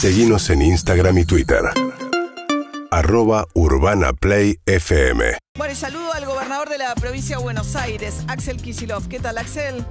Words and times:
Seguimos 0.00 0.48
en 0.50 0.62
Instagram 0.62 1.18
y 1.18 1.24
Twitter. 1.24 1.58
Arroba 2.92 3.46
Urbana 3.54 4.12
Play 4.12 4.54
FM. 4.64 5.38
Bueno, 5.56 5.72
y 5.72 5.74
saludo 5.74 6.12
al 6.12 6.24
gobernador 6.24 6.68
de 6.68 6.78
la 6.78 6.94
provincia 6.94 7.36
de 7.36 7.42
Buenos 7.42 7.74
Aires, 7.74 8.24
Axel 8.28 8.62
Kisilov. 8.62 9.08
¿Qué 9.08 9.18
tal, 9.18 9.38
Axel? 9.38 9.84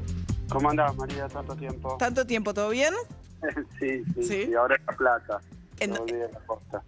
¿Cómo 0.47 0.69
andás, 0.69 0.95
María? 0.95 1.27
Tanto 1.27 1.57
tiempo. 1.57 1.97
¿Tanto 1.99 2.25
tiempo? 2.25 2.53
¿Todo 2.53 2.69
bien? 2.69 2.93
sí, 3.81 4.01
sí, 4.15 4.23
¿Sí? 4.23 4.45
sí, 4.45 4.53
ahora 4.55 4.77
en 4.77 4.85
La 4.85 4.93
Plata. 4.93 5.41
En- 5.81 5.91
la 5.91 6.39
costa. 6.45 6.81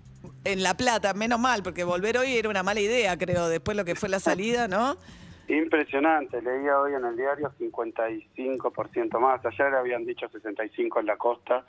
En 0.46 0.64
La 0.64 0.78
Plata, 0.78 1.14
menos 1.14 1.42
mal, 1.42 1.62
porque 1.62 1.84
volver 1.84 2.18
hoy 2.18 2.38
era 2.38 2.48
una 2.48 2.64
mala 2.64 2.80
idea, 2.80 3.18
creo, 3.18 3.50
después 3.50 3.76
lo 3.76 3.84
que 3.84 3.96
fue 3.96 4.08
la 4.08 4.22
salida, 4.22 4.70
¿no? 4.70 4.96
Impresionante, 5.50 6.42
leía 6.42 6.80
hoy 6.80 6.94
en 6.94 7.04
el 7.04 7.18
diario 7.18 7.52
55% 7.60 9.20
más. 9.20 9.46
Ayer 9.46 9.76
habían 9.76 10.06
dicho 10.06 10.30
65 10.30 11.02
en 11.02 11.06
la 11.06 11.18
costa, 11.18 11.66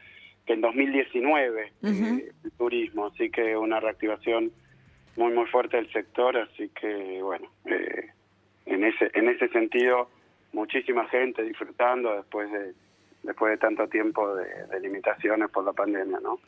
que 0.47 0.55
en 0.55 0.61
2019 0.61 1.73
eh, 1.83 2.33
el 2.45 2.51
turismo, 2.53 3.07
así 3.07 3.31
que 3.31 3.57
una 3.57 3.81
reactivación 3.81 4.53
muy 5.17 5.33
muy 5.33 5.47
fuerte 5.47 5.77
del 5.77 5.93
sector, 5.93 6.37
así 6.37 6.69
que 6.71 7.21
bueno, 7.23 7.49
eh, 7.67 8.11
en 8.67 8.85
ese 8.85 9.11
en 9.15 9.29
ese 9.29 9.49
sentido 9.49 10.09
muchísima 10.53 11.07
gente 11.09 11.43
disfrutando 11.43 12.17
después 12.17 12.51
de 12.51 12.73
después 13.23 13.53
de 13.53 13.59
tanto 13.59 13.87
tiempo 13.89 14.35
de, 14.35 14.67
de 14.67 14.81
limitaciones 14.81 15.51
por 15.51 15.65
la 15.65 15.73
pandemia, 15.73 16.21
¿no? 16.21 16.39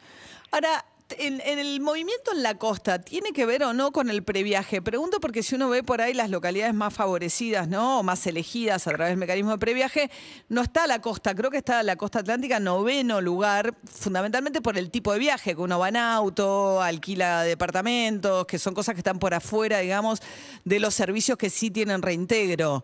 Ahora, 0.50 0.84
en, 1.18 1.40
el 1.40 1.80
movimiento 1.80 2.32
en 2.32 2.42
la 2.42 2.58
costa, 2.58 3.00
¿tiene 3.00 3.32
que 3.32 3.46
ver 3.46 3.62
o 3.64 3.72
no 3.72 3.92
con 3.92 4.10
el 4.10 4.22
previaje? 4.22 4.82
Pregunto 4.82 5.20
porque 5.20 5.42
si 5.42 5.54
uno 5.54 5.68
ve 5.68 5.82
por 5.82 6.00
ahí 6.00 6.14
las 6.14 6.30
localidades 6.30 6.74
más 6.74 6.94
favorecidas, 6.94 7.68
¿no? 7.68 8.00
O 8.00 8.02
más 8.02 8.26
elegidas 8.26 8.86
a 8.86 8.90
través 8.92 9.10
del 9.10 9.18
mecanismo 9.18 9.52
de 9.52 9.58
previaje, 9.58 10.10
no 10.48 10.62
está 10.62 10.86
la 10.86 11.00
costa, 11.00 11.34
creo 11.34 11.50
que 11.50 11.56
está 11.58 11.82
la 11.82 11.96
costa 11.96 12.20
atlántica 12.20 12.60
noveno 12.60 13.20
lugar, 13.20 13.74
fundamentalmente 13.84 14.60
por 14.60 14.76
el 14.76 14.90
tipo 14.90 15.12
de 15.12 15.18
viaje, 15.18 15.54
que 15.54 15.60
uno 15.60 15.78
va 15.78 15.88
en 15.88 15.96
auto, 15.96 16.80
alquila 16.80 17.42
departamentos, 17.42 18.46
que 18.46 18.58
son 18.58 18.74
cosas 18.74 18.94
que 18.94 19.00
están 19.00 19.18
por 19.18 19.34
afuera, 19.34 19.78
digamos, 19.78 20.20
de 20.64 20.80
los 20.80 20.94
servicios 20.94 21.38
que 21.38 21.50
sí 21.50 21.70
tienen 21.70 22.02
reintegro. 22.02 22.82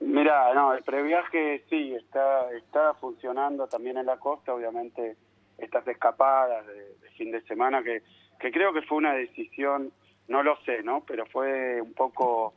Mira, 0.00 0.52
no, 0.54 0.74
el 0.74 0.82
previaje 0.82 1.64
sí, 1.70 1.94
está, 1.94 2.50
está 2.52 2.94
funcionando 2.94 3.68
también 3.68 3.98
en 3.98 4.06
la 4.06 4.18
costa, 4.18 4.52
obviamente 4.52 5.16
estas 5.58 5.86
escapadas 5.86 6.66
de 6.66 7.01
fin 7.12 7.30
de 7.30 7.42
semana, 7.42 7.82
que, 7.82 8.02
que 8.38 8.50
creo 8.50 8.72
que 8.72 8.82
fue 8.82 8.98
una 8.98 9.14
decisión, 9.14 9.92
no 10.28 10.42
lo 10.42 10.56
sé, 10.64 10.82
¿no? 10.82 11.02
Pero 11.06 11.26
fue 11.26 11.80
un 11.80 11.94
poco 11.94 12.54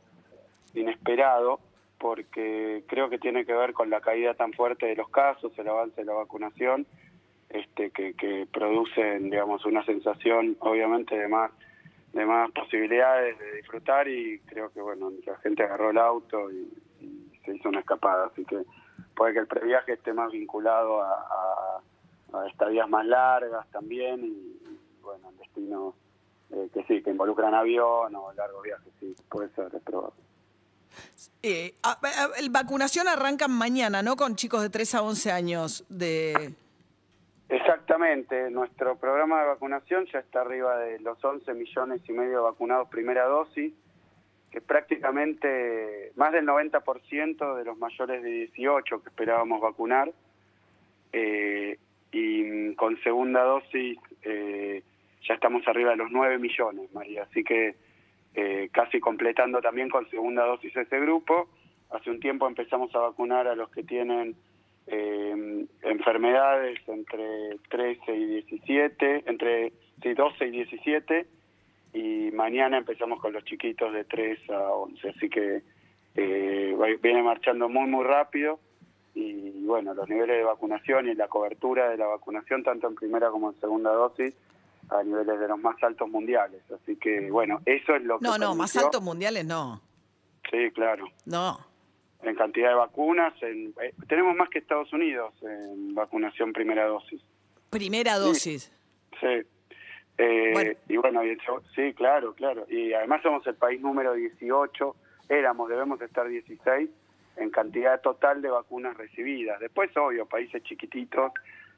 inesperado, 0.74 1.60
porque 1.98 2.84
creo 2.86 3.08
que 3.08 3.18
tiene 3.18 3.44
que 3.46 3.54
ver 3.54 3.72
con 3.72 3.90
la 3.90 4.00
caída 4.00 4.34
tan 4.34 4.52
fuerte 4.52 4.86
de 4.86 4.96
los 4.96 5.08
casos, 5.08 5.52
el 5.58 5.68
avance 5.68 6.00
de 6.00 6.04
la 6.04 6.12
vacunación, 6.12 6.86
este, 7.48 7.90
que, 7.90 8.14
que 8.14 8.46
producen, 8.52 9.30
digamos, 9.30 9.64
una 9.64 9.84
sensación, 9.84 10.56
obviamente, 10.60 11.16
de 11.16 11.28
más 11.28 11.50
de 12.16 12.24
más 12.24 12.50
posibilidades 12.52 13.38
de 13.38 13.56
disfrutar 13.56 14.08
y 14.08 14.38
creo 14.46 14.72
que 14.72 14.80
bueno 14.80 15.12
la 15.26 15.36
gente 15.38 15.62
agarró 15.62 15.90
el 15.90 15.98
auto 15.98 16.50
y, 16.50 16.66
se 17.44 17.54
hizo 17.54 17.68
una 17.68 17.78
escapada 17.78 18.26
así 18.26 18.44
que 18.44 18.62
puede 19.14 19.34
que 19.34 19.38
el 19.38 19.46
previaje 19.46 19.92
esté 19.92 20.12
más 20.12 20.32
vinculado 20.32 21.00
a, 21.00 21.80
a 22.38 22.46
estadías 22.48 22.88
más 22.88 23.06
largas 23.06 23.66
también 23.70 24.24
y, 24.24 25.00
bueno 25.02 25.32
destinos 25.38 25.94
eh, 26.50 26.68
que 26.72 26.84
sí 26.84 27.02
que 27.02 27.10
involucran 27.10 27.54
avión 27.54 28.14
o 28.14 28.32
largos 28.34 28.62
viajes 28.62 28.92
sí 29.00 29.14
puede 29.28 29.48
ser 29.54 29.74
es 29.74 29.82
probable 29.82 30.20
Eh, 31.42 31.74
a- 31.82 31.98
a- 32.02 32.38
el 32.38 32.48
vacunación 32.50 33.06
arranca 33.08 33.48
mañana, 33.48 34.02
¿no? 34.02 34.16
Con 34.16 34.34
chicos 34.36 34.62
de 34.62 34.70
3 34.70 34.94
a 34.94 35.02
11 35.02 35.30
años 35.32 35.84
de... 35.88 36.54
Exactamente, 37.48 38.50
nuestro 38.50 38.96
programa 38.96 39.40
de 39.42 39.46
vacunación 39.48 40.06
ya 40.12 40.18
está 40.18 40.40
arriba 40.40 40.78
de 40.78 40.98
los 41.00 41.22
11 41.24 41.52
millones 41.54 42.00
y 42.08 42.12
medio 42.12 42.42
vacunados 42.42 42.88
primera 42.88 43.24
dosis, 43.26 43.72
que 44.50 44.60
prácticamente 44.60 46.12
más 46.16 46.32
del 46.32 46.44
90% 46.46 47.54
de 47.56 47.64
los 47.64 47.78
mayores 47.78 48.22
de 48.22 48.28
18 48.30 49.02
que 49.02 49.08
esperábamos 49.10 49.60
vacunar, 49.60 50.12
eh, 51.12 51.78
y 52.16 52.42
mm, 52.42 52.74
con 52.76 52.98
segunda 53.02 53.42
dosis 53.42 53.98
eh, 54.22 54.82
ya 55.28 55.34
estamos 55.34 55.66
arriba 55.68 55.90
de 55.90 55.96
los 55.96 56.10
9 56.10 56.38
millones, 56.38 56.92
María, 56.94 57.24
así 57.24 57.44
que 57.44 57.74
eh, 58.34 58.68
casi 58.72 59.00
completando 59.00 59.60
también 59.60 59.88
con 59.90 60.08
segunda 60.08 60.44
dosis 60.44 60.74
ese 60.76 61.00
grupo. 61.00 61.48
Hace 61.90 62.10
un 62.10 62.20
tiempo 62.20 62.46
empezamos 62.46 62.94
a 62.94 63.00
vacunar 63.00 63.46
a 63.48 63.54
los 63.54 63.70
que 63.70 63.82
tienen 63.82 64.34
eh, 64.86 65.66
enfermedades 65.82 66.78
entre 66.86 67.56
13 67.68 68.16
y 68.16 68.26
17, 68.26 69.24
entre 69.26 69.72
sí, 70.02 70.14
12 70.14 70.46
y 70.46 70.50
17, 70.50 71.26
y 71.92 72.30
mañana 72.32 72.78
empezamos 72.78 73.20
con 73.20 73.32
los 73.32 73.44
chiquitos 73.44 73.92
de 73.92 74.04
3 74.04 74.50
a 74.50 74.70
11, 74.70 75.08
así 75.08 75.28
que 75.28 75.62
eh, 76.14 76.76
viene 77.02 77.22
marchando 77.22 77.68
muy, 77.68 77.88
muy 77.88 78.04
rápido, 78.04 78.58
y 79.16 79.64
bueno, 79.64 79.94
los 79.94 80.06
niveles 80.10 80.36
de 80.36 80.44
vacunación 80.44 81.08
y 81.08 81.14
la 81.14 81.26
cobertura 81.26 81.88
de 81.88 81.96
la 81.96 82.06
vacunación, 82.06 82.62
tanto 82.62 82.86
en 82.86 82.94
primera 82.94 83.30
como 83.30 83.50
en 83.50 83.58
segunda 83.58 83.90
dosis, 83.90 84.34
a 84.90 85.02
niveles 85.02 85.40
de 85.40 85.48
los 85.48 85.58
más 85.58 85.82
altos 85.82 86.08
mundiales, 86.10 86.60
así 86.70 86.96
que 86.96 87.30
bueno, 87.30 87.60
eso 87.64 87.96
es 87.96 88.02
lo 88.02 88.18
que... 88.18 88.24
No, 88.24 88.36
no, 88.36 88.54
más 88.54 88.76
altos 88.76 89.02
mundiales 89.02 89.46
no. 89.46 89.80
Sí, 90.50 90.70
claro 90.72 91.06
No. 91.24 91.58
en 92.22 92.34
cantidad 92.36 92.68
de 92.68 92.74
vacunas. 92.74 93.32
En, 93.42 93.72
eh, 93.82 93.94
tenemos 94.06 94.36
más 94.36 94.50
que 94.50 94.58
Estados 94.58 94.92
Unidos 94.92 95.32
en 95.42 95.94
vacunación 95.94 96.52
primera 96.52 96.84
dosis. 96.86 97.20
Primera 97.70 98.18
dosis. 98.18 98.70
Sí. 99.18 99.42
Eh, 100.18 100.50
Bueno. 100.52 100.72
Y 100.88 100.96
bueno, 100.98 101.24
y 101.24 101.36
sí, 101.74 101.94
claro, 101.94 102.34
claro. 102.34 102.66
Y 102.68 102.92
además 102.92 103.22
somos 103.22 103.46
el 103.46 103.54
país 103.54 103.80
número 103.80 104.12
18, 104.12 104.94
éramos, 105.30 105.68
debemos 105.70 106.00
estar 106.02 106.28
16 106.28 106.90
en 107.36 107.50
cantidad 107.50 108.00
total 108.00 108.42
de 108.42 108.50
vacunas 108.50 108.96
recibidas. 108.96 109.60
Después, 109.60 109.94
obvio, 109.96 110.26
países 110.26 110.62
chiquititos 110.62 111.32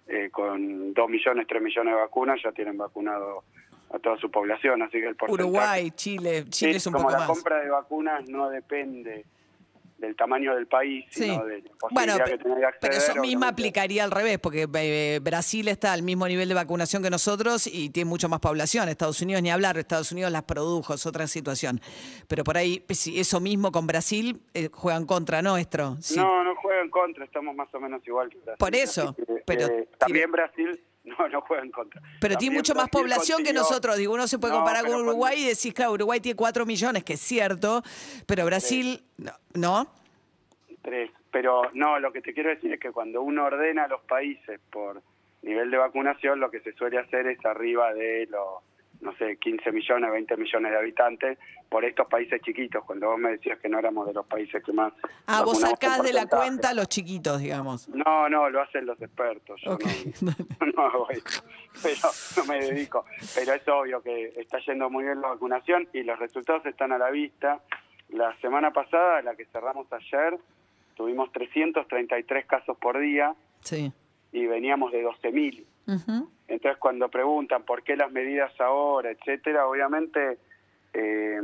eh, 0.06 0.30
con 0.30 0.94
2 0.94 1.10
millones, 1.10 1.46
3 1.46 1.62
millones 1.62 1.94
de 1.94 2.00
vacunas 2.00 2.40
ya 2.42 2.52
tienen 2.52 2.78
vacunado 2.78 3.44
a 3.92 3.98
toda 3.98 4.16
su 4.18 4.30
población, 4.30 4.82
así 4.82 5.00
que 5.00 5.08
el 5.08 5.16
porcentaje... 5.16 5.48
Uruguay, 5.48 5.90
Chile, 5.92 6.44
Chile 6.50 6.72
Sí, 6.72 6.76
es 6.76 6.86
un 6.86 6.92
como 6.92 7.06
poco 7.06 7.12
la 7.12 7.18
más. 7.20 7.28
compra 7.28 7.60
de 7.60 7.70
vacunas 7.70 8.28
no 8.28 8.50
depende 8.50 9.24
del 9.98 10.14
tamaño 10.16 10.54
del 10.54 10.66
país, 10.66 11.04
Sí. 11.10 11.24
sino 11.24 11.44
de 11.44 11.58
la 11.58 11.70
Bueno, 11.90 12.14
posibilidad 12.14 12.24
pe- 12.24 12.30
que 12.30 12.38
tenga 12.38 12.56
de 12.56 12.66
acceder. 12.66 12.80
pero 12.80 12.94
eso 12.94 13.12
misma 13.14 13.20
obviamente. 13.20 13.46
aplicaría 13.48 14.04
al 14.04 14.10
revés, 14.12 14.38
porque 14.38 14.68
eh, 14.74 15.20
Brasil 15.22 15.68
está 15.68 15.92
al 15.92 16.02
mismo 16.02 16.26
nivel 16.28 16.48
de 16.48 16.54
vacunación 16.54 17.02
que 17.02 17.10
nosotros 17.10 17.66
y 17.66 17.90
tiene 17.90 18.08
mucho 18.08 18.28
más 18.28 18.38
población. 18.40 18.88
Estados 18.88 19.20
Unidos 19.22 19.42
ni 19.42 19.50
hablar, 19.50 19.76
Estados 19.76 20.12
Unidos 20.12 20.30
las 20.30 20.44
produjo, 20.44 20.94
es 20.94 21.04
otra 21.04 21.26
situación. 21.26 21.80
Pero 22.28 22.44
por 22.44 22.56
ahí, 22.56 22.80
pues, 22.80 22.98
si 23.00 23.18
eso 23.18 23.40
mismo 23.40 23.72
con 23.72 23.86
Brasil 23.86 24.40
eh, 24.54 24.68
juegan 24.72 25.04
contra 25.04 25.42
nuestro. 25.42 25.96
Sí. 26.00 26.16
No, 26.18 26.44
no 26.44 26.54
juega 26.56 26.80
en 26.82 26.90
contra, 26.90 27.24
estamos 27.24 27.54
más 27.56 27.68
o 27.74 27.80
menos 27.80 28.00
igual 28.06 28.28
que 28.30 28.36
Brasil. 28.38 28.54
Por 28.58 28.74
eso, 28.76 29.14
que, 29.14 29.24
pero 29.44 29.62
eh, 29.62 29.66
tiene- 29.68 29.86
también 29.98 30.30
Brasil 30.32 30.80
no, 31.18 31.28
no 31.28 31.40
juega 31.42 31.62
en 31.62 31.70
contra. 31.70 32.00
Pero 32.20 32.36
tiene 32.36 32.56
mucho 32.56 32.74
más 32.74 32.84
Brasil 32.90 33.00
población 33.00 33.44
que 33.44 33.52
nosotros. 33.52 33.96
Digo, 33.96 34.14
uno 34.14 34.26
se 34.26 34.38
puede 34.38 34.52
No, 34.52 34.58
comparar 34.60 34.82
con 34.82 34.92
cuando- 34.92 35.10
Uruguay 35.10 35.42
y 35.42 35.46
decís, 35.48 35.72
claro, 35.74 35.92
Uruguay 35.92 36.20
tiene 36.20 36.36
4 36.36 36.66
millones, 36.66 37.04
que 37.04 37.14
es 37.14 37.20
cierto, 37.20 37.82
pero 38.26 38.44
Brasil, 38.44 39.02
no. 39.16 39.32
¿no? 39.54 39.88
Tres. 40.82 41.10
Pero 41.30 41.62
no, 41.74 41.98
lo 41.98 42.12
que 42.12 42.22
te 42.22 42.32
quiero 42.32 42.48
decir 42.48 42.72
es 42.72 42.80
que 42.80 42.90
cuando 42.90 43.20
uno 43.22 43.44
ordena 43.44 43.84
a 43.84 43.88
los 43.88 44.00
países 44.02 44.58
por 44.70 45.02
nivel 45.42 45.70
de 45.70 45.76
vacunación, 45.76 46.40
lo 46.40 46.50
que 46.50 46.60
se 46.60 46.72
suele 46.72 46.98
hacer 46.98 47.26
es 47.26 47.44
arriba 47.44 47.92
de 47.92 48.26
los, 48.30 48.62
no 49.00 49.14
sé, 49.16 49.36
15 49.36 49.70
millones, 49.72 50.10
20 50.10 50.36
millones 50.36 50.72
de 50.72 50.78
habitantes 50.78 51.38
por 51.68 51.84
estos 51.84 52.06
países 52.08 52.40
chiquitos. 52.42 52.84
Cuando 52.84 53.08
vos 53.10 53.18
me 53.18 53.30
decías 53.30 53.58
que 53.60 53.68
no 53.68 53.78
éramos 53.78 54.06
de 54.06 54.12
los 54.14 54.26
países 54.26 54.62
que 54.64 54.72
más. 54.72 54.92
Ah, 55.26 55.42
vos 55.44 55.60
sacás 55.60 56.02
de 56.02 56.12
la 56.12 56.26
cuenta 56.26 56.70
a 56.70 56.74
los 56.74 56.88
chiquitos, 56.88 57.40
digamos. 57.40 57.88
No, 57.88 58.28
no, 58.28 58.50
lo 58.50 58.60
hacen 58.62 58.86
los 58.86 59.00
expertos. 59.00 59.60
Yo 59.64 59.78
no, 60.22 60.32
no. 60.76 61.06
Pero 61.82 62.08
no 62.36 62.44
me 62.46 62.58
dedico. 62.60 63.04
Pero 63.34 63.52
es 63.54 63.68
obvio 63.68 64.02
que 64.02 64.32
está 64.36 64.58
yendo 64.66 64.90
muy 64.90 65.04
bien 65.04 65.20
la 65.20 65.28
vacunación 65.28 65.88
y 65.92 66.02
los 66.02 66.18
resultados 66.18 66.64
están 66.66 66.92
a 66.92 66.98
la 66.98 67.10
vista. 67.10 67.60
La 68.08 68.34
semana 68.40 68.72
pasada, 68.72 69.22
la 69.22 69.36
que 69.36 69.44
cerramos 69.46 69.86
ayer, 69.92 70.38
tuvimos 70.96 71.30
333 71.32 72.46
casos 72.46 72.76
por 72.78 72.98
día 72.98 73.34
Sí. 73.60 73.92
y 74.32 74.46
veníamos 74.46 74.92
de 74.92 75.04
12.000. 75.04 75.64
Entonces, 76.48 76.78
cuando 76.78 77.08
preguntan 77.08 77.64
por 77.64 77.82
qué 77.82 77.96
las 77.96 78.12
medidas 78.12 78.52
ahora, 78.60 79.10
etcétera, 79.10 79.66
obviamente 79.66 80.38
eh, 80.92 81.40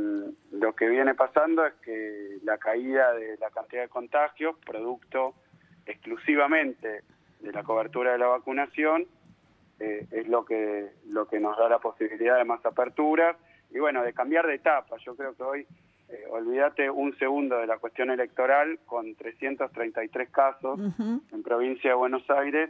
lo 0.51 0.75
que 0.75 0.87
viene 0.89 1.15
pasando 1.15 1.65
es 1.65 1.73
que 1.83 2.37
la 2.43 2.57
caída 2.57 3.13
de 3.13 3.37
la 3.37 3.49
cantidad 3.49 3.83
de 3.83 3.89
contagios, 3.89 4.55
producto 4.65 5.33
exclusivamente 5.85 7.03
de 7.39 7.51
la 7.51 7.63
cobertura 7.63 8.13
de 8.13 8.17
la 8.17 8.27
vacunación, 8.27 9.05
eh, 9.79 10.07
es 10.11 10.27
lo 10.27 10.45
que 10.45 10.89
lo 11.07 11.27
que 11.27 11.39
nos 11.39 11.57
da 11.57 11.69
la 11.69 11.79
posibilidad 11.79 12.37
de 12.37 12.45
más 12.45 12.65
aperturas 12.65 13.35
y 13.71 13.79
bueno, 13.79 14.03
de 14.03 14.13
cambiar 14.13 14.47
de 14.47 14.55
etapa. 14.55 14.95
Yo 15.05 15.15
creo 15.15 15.35
que 15.35 15.43
hoy, 15.43 15.67
eh, 16.09 16.25
olvídate 16.29 16.89
un 16.89 17.17
segundo 17.17 17.57
de 17.57 17.67
la 17.67 17.77
cuestión 17.77 18.09
electoral, 18.09 18.79
con 18.85 19.15
333 19.15 20.29
casos 20.29 20.79
Ujú. 20.79 21.21
en 21.31 21.43
provincia 21.43 21.89
de 21.89 21.95
Buenos 21.95 22.27
Aires, 22.29 22.69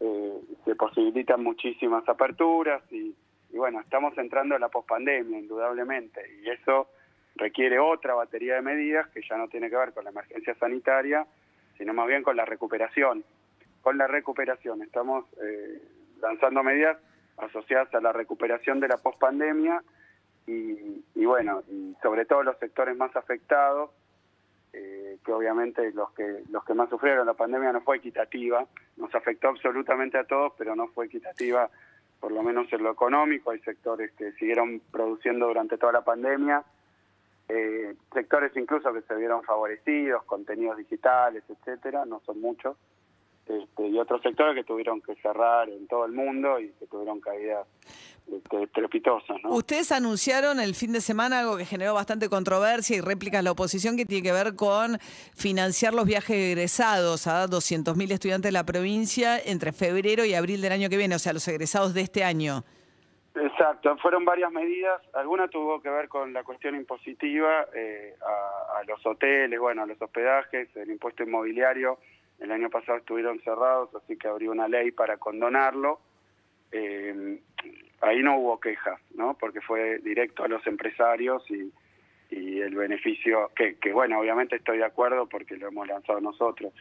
eh, 0.00 0.40
se 0.64 0.74
posibilitan 0.74 1.42
muchísimas 1.42 2.08
aperturas 2.08 2.82
y, 2.90 3.14
y 3.50 3.56
bueno, 3.56 3.80
estamos 3.80 4.16
entrando 4.18 4.54
en 4.54 4.60
la 4.60 4.68
pospandemia, 4.68 5.38
indudablemente, 5.38 6.22
y 6.42 6.48
eso 6.48 6.88
requiere 7.36 7.78
otra 7.78 8.14
batería 8.14 8.56
de 8.56 8.62
medidas 8.62 9.08
que 9.08 9.22
ya 9.28 9.36
no 9.36 9.48
tiene 9.48 9.70
que 9.70 9.76
ver 9.76 9.92
con 9.92 10.04
la 10.04 10.10
emergencia 10.10 10.54
sanitaria, 10.56 11.26
sino 11.78 11.94
más 11.94 12.06
bien 12.06 12.22
con 12.22 12.36
la 12.36 12.44
recuperación. 12.44 13.24
Con 13.82 13.96
la 13.96 14.06
recuperación 14.06 14.82
estamos 14.82 15.24
eh, 15.42 15.80
lanzando 16.20 16.62
medidas 16.62 16.98
asociadas 17.38 17.94
a 17.94 18.00
la 18.00 18.12
recuperación 18.12 18.80
de 18.80 18.88
la 18.88 18.98
pospandemia 18.98 19.82
y, 20.46 21.02
y 21.14 21.24
bueno, 21.24 21.62
y 21.70 21.94
sobre 22.02 22.26
todo 22.26 22.42
los 22.42 22.58
sectores 22.58 22.96
más 22.96 23.14
afectados, 23.16 23.90
eh, 24.72 25.18
que 25.24 25.32
obviamente 25.32 25.92
los 25.92 26.12
que 26.12 26.42
los 26.50 26.64
que 26.64 26.74
más 26.74 26.88
sufrieron 26.88 27.26
la 27.26 27.34
pandemia 27.34 27.72
no 27.72 27.80
fue 27.80 27.96
equitativa, 27.96 28.64
nos 28.96 29.14
afectó 29.14 29.48
absolutamente 29.48 30.18
a 30.18 30.24
todos, 30.24 30.52
pero 30.56 30.76
no 30.76 30.88
fue 30.88 31.06
equitativa, 31.06 31.68
por 32.20 32.32
lo 32.32 32.42
menos 32.42 32.72
en 32.72 32.82
lo 32.82 32.92
económico. 32.92 33.50
Hay 33.50 33.60
sectores 33.60 34.12
que 34.12 34.32
siguieron 34.32 34.80
produciendo 34.90 35.48
durante 35.48 35.76
toda 35.76 35.92
la 35.92 36.04
pandemia, 36.04 36.64
eh, 37.48 37.94
sectores 38.12 38.56
incluso 38.56 38.92
que 38.92 39.02
se 39.02 39.14
vieron 39.16 39.42
favorecidos, 39.42 40.22
contenidos 40.24 40.76
digitales, 40.76 41.42
etcétera, 41.48 42.04
no 42.04 42.20
son 42.20 42.40
muchos, 42.40 42.76
este, 43.46 43.88
y 43.88 43.98
otros 43.98 44.22
sectores 44.22 44.54
que 44.54 44.62
tuvieron 44.62 45.00
que 45.00 45.16
cerrar 45.16 45.68
en 45.68 45.88
todo 45.88 46.04
el 46.06 46.12
mundo 46.12 46.60
y 46.60 46.68
que 46.70 46.86
tuvieron 46.86 47.20
caídas 47.20 47.66
este. 48.36 48.60
Ustedes 49.48 49.92
anunciaron 49.92 50.60
el 50.60 50.74
fin 50.74 50.92
de 50.92 51.00
semana 51.00 51.40
algo 51.40 51.56
que 51.56 51.64
generó 51.64 51.94
bastante 51.94 52.28
controversia 52.28 52.96
y 52.96 53.00
réplicas 53.00 53.40
a 53.40 53.42
la 53.42 53.52
oposición 53.52 53.96
que 53.96 54.04
tiene 54.04 54.22
que 54.22 54.32
ver 54.32 54.56
con 54.56 54.98
financiar 55.34 55.94
los 55.94 56.06
viajes 56.06 56.36
egresados 56.36 57.26
a 57.26 57.46
200.000 57.46 58.12
estudiantes 58.12 58.48
de 58.48 58.52
la 58.52 58.64
provincia 58.64 59.38
entre 59.38 59.72
febrero 59.72 60.24
y 60.24 60.34
abril 60.34 60.60
del 60.60 60.72
año 60.72 60.88
que 60.88 60.96
viene, 60.96 61.14
o 61.14 61.18
sea, 61.18 61.32
los 61.32 61.46
egresados 61.48 61.94
de 61.94 62.02
este 62.02 62.24
año. 62.24 62.64
Exacto, 63.34 63.96
fueron 63.98 64.24
varias 64.24 64.50
medidas. 64.50 65.00
Alguna 65.14 65.48
tuvo 65.48 65.80
que 65.80 65.88
ver 65.88 66.08
con 66.08 66.32
la 66.32 66.42
cuestión 66.42 66.74
impositiva 66.74 67.66
eh, 67.74 68.14
a, 68.20 68.80
a 68.80 68.84
los 68.84 69.04
hoteles, 69.06 69.58
bueno, 69.58 69.82
a 69.82 69.86
los 69.86 70.00
hospedajes, 70.02 70.68
el 70.76 70.90
impuesto 70.90 71.22
inmobiliario. 71.22 71.98
El 72.40 72.50
año 72.50 72.70
pasado 72.70 72.98
estuvieron 72.98 73.40
cerrados, 73.40 73.94
así 73.94 74.16
que 74.16 74.26
abrió 74.26 74.50
una 74.50 74.66
ley 74.66 74.90
para 74.90 75.18
condonarlo. 75.18 76.00
Eh, 76.72 77.40
ahí 78.00 78.22
no 78.22 78.38
hubo 78.38 78.60
quejas, 78.60 79.00
¿no? 79.14 79.34
Porque 79.34 79.60
fue 79.60 79.98
directo 79.98 80.44
a 80.44 80.48
los 80.48 80.66
empresarios 80.66 81.44
y, 81.50 81.72
y 82.30 82.60
el 82.60 82.74
beneficio, 82.74 83.50
que, 83.54 83.76
que, 83.76 83.92
bueno, 83.92 84.18
obviamente 84.20 84.56
estoy 84.56 84.78
de 84.78 84.84
acuerdo 84.84 85.26
porque 85.26 85.56
lo 85.56 85.68
hemos 85.68 85.86
lanzado 85.86 86.20
nosotros. 86.20 86.72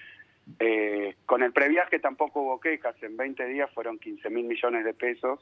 Eh, 0.57 1.15
con 1.25 1.43
el 1.43 1.51
previaje 1.51 1.99
tampoco 1.99 2.41
hubo 2.41 2.59
quejas, 2.59 2.95
en 3.03 3.17
20 3.17 3.45
días 3.45 3.69
fueron 3.73 3.99
15 3.99 4.29
mil 4.29 4.45
millones 4.45 4.83
de 4.83 4.93
pesos, 4.93 5.39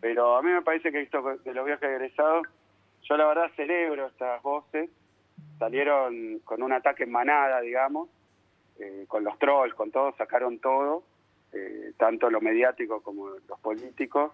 pero 0.00 0.36
a 0.36 0.42
mí 0.42 0.50
me 0.50 0.60
parece 0.60 0.92
que 0.92 1.00
esto 1.00 1.22
de 1.42 1.54
los 1.54 1.64
viajes 1.64 1.88
egresados, 1.88 2.46
yo 3.04 3.16
la 3.16 3.26
verdad 3.26 3.50
celebro 3.56 4.06
estas 4.06 4.42
voces, 4.42 4.90
salieron 5.58 6.40
con 6.40 6.62
un 6.62 6.72
ataque 6.72 7.04
en 7.04 7.12
manada, 7.12 7.60
digamos, 7.62 8.10
eh, 8.78 9.06
con 9.08 9.24
los 9.24 9.38
trolls, 9.38 9.74
con 9.74 9.90
todo, 9.90 10.14
sacaron 10.18 10.58
todo, 10.58 11.04
eh, 11.52 11.92
tanto 11.96 12.28
lo 12.28 12.42
mediático 12.42 13.00
como 13.00 13.30
los 13.30 13.60
políticos, 13.60 14.32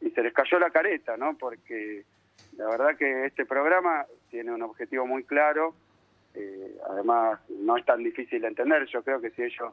y 0.00 0.10
se 0.10 0.22
les 0.22 0.32
cayó 0.32 0.58
la 0.58 0.70
careta, 0.70 1.16
¿no? 1.16 1.36
Porque 1.36 2.04
la 2.56 2.66
verdad 2.66 2.96
que 2.96 3.26
este 3.26 3.46
programa 3.46 4.06
tiene 4.30 4.52
un 4.52 4.62
objetivo 4.62 5.06
muy 5.06 5.24
claro, 5.24 5.74
eh, 6.34 6.76
además 6.88 7.40
no 7.48 7.76
es 7.76 7.84
tan 7.84 8.02
difícil 8.02 8.42
de 8.42 8.48
entender, 8.48 8.86
yo 8.86 9.02
creo 9.02 9.20
que 9.20 9.30
si 9.30 9.42
ellos, 9.42 9.72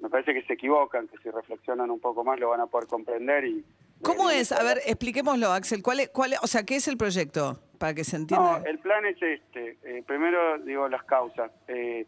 me 0.00 0.08
parece 0.08 0.34
que 0.34 0.42
se 0.42 0.54
equivocan, 0.54 1.08
que 1.08 1.18
si 1.18 1.30
reflexionan 1.30 1.90
un 1.90 2.00
poco 2.00 2.24
más 2.24 2.38
lo 2.38 2.50
van 2.50 2.60
a 2.60 2.66
poder 2.66 2.88
comprender 2.88 3.44
y... 3.44 3.64
¿Cómo 4.02 4.30
eh, 4.30 4.40
es? 4.40 4.50
A 4.52 4.62
ver, 4.62 4.78
expliquémoslo, 4.86 5.52
Axel. 5.52 5.82
¿Cuál 5.82 6.00
es, 6.00 6.08
cuál 6.08 6.32
es- 6.32 6.42
o 6.42 6.46
sea, 6.46 6.64
¿qué 6.64 6.76
es 6.76 6.88
el 6.88 6.96
proyecto? 6.96 7.60
Para 7.78 7.94
que 7.94 8.04
se 8.04 8.16
entienda. 8.16 8.58
No, 8.58 8.64
el 8.64 8.78
plan 8.78 9.04
es 9.04 9.20
este. 9.20 9.76
Eh, 9.84 10.02
primero 10.06 10.58
digo 10.58 10.88
las 10.88 11.04
causas. 11.04 11.50
Eh, 11.68 12.06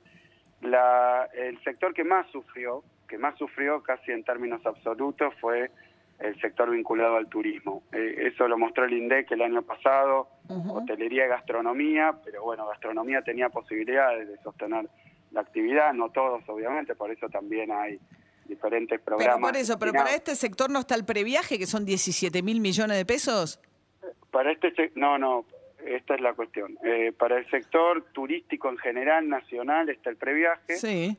la, 0.62 1.28
el 1.34 1.62
sector 1.64 1.92
que 1.92 2.04
más 2.04 2.26
sufrió, 2.30 2.82
que 3.08 3.18
más 3.18 3.36
sufrió 3.36 3.82
casi 3.82 4.10
en 4.10 4.24
términos 4.24 4.64
absolutos, 4.64 5.34
fue 5.40 5.70
el 6.18 6.40
sector 6.40 6.70
vinculado 6.70 7.16
al 7.16 7.28
turismo. 7.28 7.82
Eh, 7.92 8.28
eso 8.32 8.46
lo 8.48 8.56
mostró 8.56 8.84
el 8.84 8.92
INDEC 8.92 9.32
el 9.32 9.42
año 9.42 9.62
pasado, 9.62 10.28
hotelería 10.48 11.26
y 11.26 11.28
gastronomía, 11.28 12.14
pero 12.24 12.42
bueno, 12.42 12.66
gastronomía 12.66 13.22
tenía 13.22 13.48
posibilidades 13.48 14.28
de 14.28 14.36
sostener 14.38 14.88
la 15.32 15.40
actividad, 15.40 15.92
no 15.94 16.10
todos 16.10 16.46
obviamente, 16.48 16.94
por 16.94 17.10
eso 17.10 17.28
también 17.28 17.72
hay 17.72 17.98
diferentes 18.46 19.00
Pero 19.00 19.16
programas. 19.16 19.50
por 19.50 19.56
eso, 19.56 19.78
pero 19.78 19.92
para 19.92 20.14
este 20.14 20.34
sector 20.34 20.70
no 20.70 20.80
está 20.80 20.94
el 20.94 21.04
previaje, 21.04 21.58
que 21.58 21.66
son 21.66 21.84
17 21.84 22.42
mil 22.42 22.60
millones 22.60 22.96
de 22.96 23.06
pesos. 23.06 23.60
Para 24.30 24.52
este 24.52 24.92
no, 24.94 25.18
no, 25.18 25.46
esta 25.84 26.14
es 26.14 26.20
la 26.20 26.34
cuestión. 26.34 26.78
Eh, 26.84 27.12
para 27.16 27.38
el 27.38 27.48
sector 27.50 28.04
turístico 28.12 28.68
en 28.68 28.78
general 28.78 29.28
nacional 29.28 29.88
está 29.88 30.10
el 30.10 30.16
previaje, 30.16 30.76
Sí, 30.76 31.16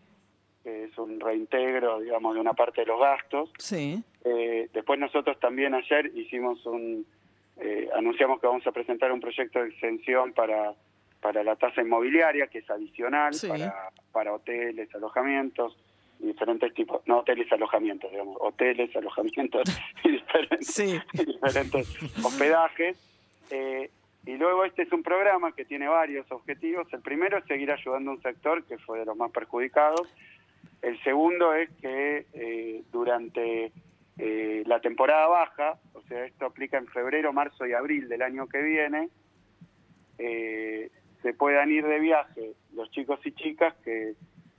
que 0.63 0.85
es 0.85 0.97
un 0.97 1.19
reintegro, 1.19 1.99
digamos, 1.99 2.35
de 2.35 2.41
una 2.41 2.53
parte 2.53 2.81
de 2.81 2.87
los 2.87 2.99
gastos. 2.99 3.51
sí. 3.57 4.01
Eh, 4.25 4.69
después 4.73 4.97
nosotros 4.97 5.37
también 5.41 5.73
ayer 5.73 6.05
hicimos 6.15 6.65
un, 6.65 7.05
eh, 7.57 7.89
anunciamos 7.93 8.39
que 8.39 8.47
vamos 8.47 8.65
a 8.65 8.71
presentar 8.71 9.11
un 9.11 9.19
proyecto 9.19 9.59
de 9.61 9.67
exención 9.69 10.31
para 10.33 10.73
para 11.19 11.41
la 11.41 11.55
tasa 11.55 11.81
inmobiliaria, 11.81 12.47
que 12.47 12.57
es 12.59 12.69
adicional 12.69 13.33
Sí. 13.33 13.47
para, 13.47 13.73
para 14.11 14.33
hoteles, 14.33 14.93
alojamientos 14.93 15.77
y 16.19 16.27
diferentes 16.27 16.73
tipos, 16.73 17.01
no 17.07 17.19
hoteles, 17.19 17.49
alojamientos, 17.51 18.11
digamos, 18.11 18.35
hoteles, 18.41 18.93
alojamientos 18.95 19.63
y 20.03 20.11
diferentes, 20.11 20.67
Sí. 20.67 20.99
y 21.13 21.25
diferentes 21.25 21.87
hospedajes. 22.25 22.97
Eh, 23.51 23.89
y 24.25 24.33
luego 24.37 24.65
este 24.65 24.81
es 24.83 24.91
un 24.91 25.01
programa 25.03 25.53
que 25.53 25.63
tiene 25.65 25.87
varios 25.87 26.29
objetivos. 26.31 26.87
El 26.93 27.01
primero 27.01 27.37
es 27.37 27.45
seguir 27.45 27.71
ayudando 27.71 28.11
a 28.11 28.13
un 28.15 28.21
sector 28.21 28.63
que 28.65 28.77
fue 28.77 28.99
de 28.99 29.05
los 29.05 29.15
más 29.15 29.31
perjudicados. 29.31 30.07
El 30.83 31.01
segundo 31.01 31.53
es 31.53 31.69
que 31.81 32.25
eh, 32.33 32.83
durante 32.91 33.71
eh, 34.17 34.63
la 34.65 34.81
temporada 34.81 35.27
baja, 35.27 35.79
o 35.93 36.01
sea, 36.01 36.25
esto 36.25 36.45
aplica 36.45 36.77
en 36.77 36.87
febrero, 36.87 37.31
marzo 37.31 37.65
y 37.65 37.71
abril 37.71 38.09
del 38.09 38.21
año 38.21 38.47
que 38.47 38.61
viene, 38.61 39.09
eh, 40.17 40.91
se 41.21 41.33
puedan 41.33 41.71
ir 41.71 41.87
de 41.87 41.99
viaje 41.99 42.51
los 42.73 42.91
chicos 42.91 43.21
y 43.25 43.31
chicas 43.31 43.73
que 43.85 44.15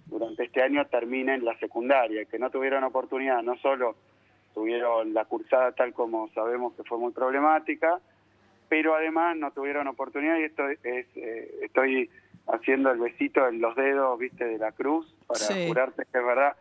durante 0.07 0.45
este 0.45 0.63
año 0.63 0.87
terminen 0.87 1.45
la 1.45 1.59
secundaria, 1.59 2.25
que 2.25 2.39
no 2.39 2.49
tuvieron 2.49 2.85
oportunidad, 2.85 3.43
no 3.43 3.59
solo 3.59 3.95
tuvieron 4.55 5.13
la 5.13 5.27
cursada 5.27 5.73
tal 5.73 5.93
como 5.93 6.31
sabemos 6.31 6.73
que 6.73 6.85
fue 6.85 6.97
muy 6.97 7.13
problemática, 7.13 8.01
pero 8.71 8.95
además 8.95 9.37
no 9.37 9.51
tuvieron 9.51 9.89
oportunidad 9.89 10.39
y 10.39 10.45
esto 10.45 10.67
es, 10.71 11.07
estoy 11.61 12.09
haciendo 12.47 12.91
el 12.93 12.99
besito 12.99 13.47
en 13.47 13.61
los 13.61 13.77
dedos, 13.77 14.19
viste, 14.19 14.47
de 14.47 14.57
la 14.57 14.73
cruz 14.73 15.14
para 15.27 15.41
Sí. 15.41 15.67
jurarte 15.67 16.05
que 16.11 16.19
es 16.19 16.25
verdad. 16.25 16.57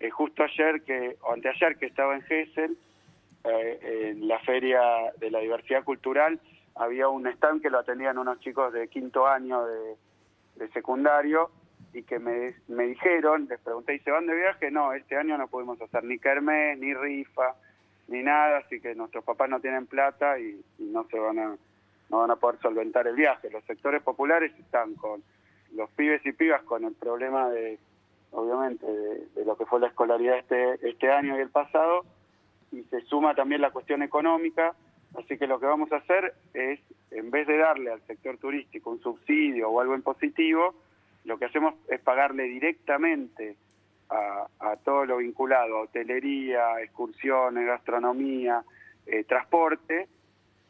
Eh, 0.00 0.10
justo 0.10 0.42
ayer 0.42 0.82
que, 0.82 1.16
o 1.22 1.32
anteayer 1.32 1.76
que 1.76 1.86
estaba 1.86 2.14
en 2.14 2.22
Gessel, 2.22 2.76
eh, 3.44 4.10
en 4.12 4.26
la 4.28 4.38
feria 4.40 4.80
de 5.18 5.30
la 5.30 5.40
diversidad 5.40 5.84
cultural, 5.84 6.40
había 6.76 7.08
un 7.08 7.26
stand 7.26 7.62
que 7.62 7.70
lo 7.70 7.78
atendían 7.78 8.18
unos 8.18 8.40
chicos 8.40 8.72
de 8.72 8.88
quinto 8.88 9.26
año 9.26 9.64
de, 9.66 9.96
de 10.56 10.68
secundario 10.72 11.50
y 11.92 12.02
que 12.02 12.18
me, 12.18 12.54
me 12.66 12.84
dijeron, 12.84 13.46
les 13.48 13.60
pregunté, 13.60 13.94
¿y 13.94 14.00
se 14.00 14.10
van 14.10 14.26
de 14.26 14.34
viaje? 14.34 14.70
No, 14.70 14.92
este 14.92 15.16
año 15.16 15.38
no 15.38 15.46
pudimos 15.46 15.80
hacer 15.80 16.02
ni 16.02 16.18
kermés, 16.18 16.76
ni 16.78 16.92
rifa, 16.92 17.54
ni 18.08 18.22
nada, 18.22 18.58
así 18.58 18.80
que 18.80 18.94
nuestros 18.96 19.22
papás 19.24 19.48
no 19.48 19.60
tienen 19.60 19.86
plata 19.86 20.38
y, 20.38 20.60
y 20.78 20.84
no 20.84 21.04
se 21.04 21.18
van 21.18 21.38
a 21.38 21.56
no 22.10 22.18
van 22.20 22.30
a 22.30 22.36
poder 22.36 22.60
solventar 22.60 23.06
el 23.06 23.14
viaje. 23.16 23.48
Los 23.50 23.64
sectores 23.64 24.02
populares 24.02 24.52
están 24.58 24.94
con 24.94 25.22
los 25.74 25.88
pibes 25.90 26.24
y 26.26 26.32
pibas 26.32 26.62
con 26.64 26.84
el 26.84 26.92
problema 26.94 27.48
de, 27.48 27.78
obviamente, 28.34 28.86
de, 28.86 29.44
lo 29.44 29.56
que 29.56 29.66
fue 29.66 29.80
la 29.80 29.88
escolaridad 29.88 30.38
este, 30.38 30.88
este 30.88 31.10
año 31.10 31.36
y 31.36 31.40
el 31.40 31.50
pasado, 31.50 32.04
y 32.72 32.82
se 32.84 33.00
suma 33.02 33.34
también 33.34 33.60
la 33.60 33.70
cuestión 33.70 34.02
económica, 34.02 34.74
así 35.16 35.38
que 35.38 35.46
lo 35.46 35.60
que 35.60 35.66
vamos 35.66 35.92
a 35.92 35.96
hacer 35.96 36.34
es, 36.52 36.80
en 37.10 37.30
vez 37.30 37.46
de 37.46 37.58
darle 37.58 37.92
al 37.92 38.00
sector 38.06 38.36
turístico 38.38 38.90
un 38.90 39.00
subsidio 39.00 39.70
o 39.70 39.80
algo 39.80 39.94
en 39.94 40.02
positivo, 40.02 40.74
lo 41.24 41.38
que 41.38 41.46
hacemos 41.46 41.74
es 41.88 42.00
pagarle 42.00 42.44
directamente 42.44 43.56
a, 44.10 44.46
a 44.60 44.76
todo 44.76 45.06
lo 45.06 45.18
vinculado 45.18 45.78
a 45.78 45.82
hotelería, 45.82 46.80
excursiones, 46.82 47.66
gastronomía, 47.66 48.62
eh, 49.06 49.24
transporte, 49.24 50.08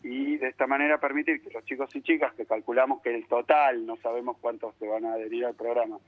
y 0.02 0.36
de 0.36 0.48
esta 0.48 0.66
manera 0.66 0.98
permitir 0.98 1.42
que 1.42 1.50
los 1.50 1.64
chicos 1.64 1.94
y 1.96 2.02
chicas, 2.02 2.34
que 2.34 2.44
calculamos 2.44 3.00
que 3.00 3.14
el 3.14 3.26
total, 3.26 3.86
no 3.86 3.96
sabemos 3.96 4.36
cuántos 4.38 4.74
se 4.76 4.86
van 4.86 5.06
a 5.06 5.14
adherir 5.14 5.46
al 5.46 5.54
programa, 5.54 5.98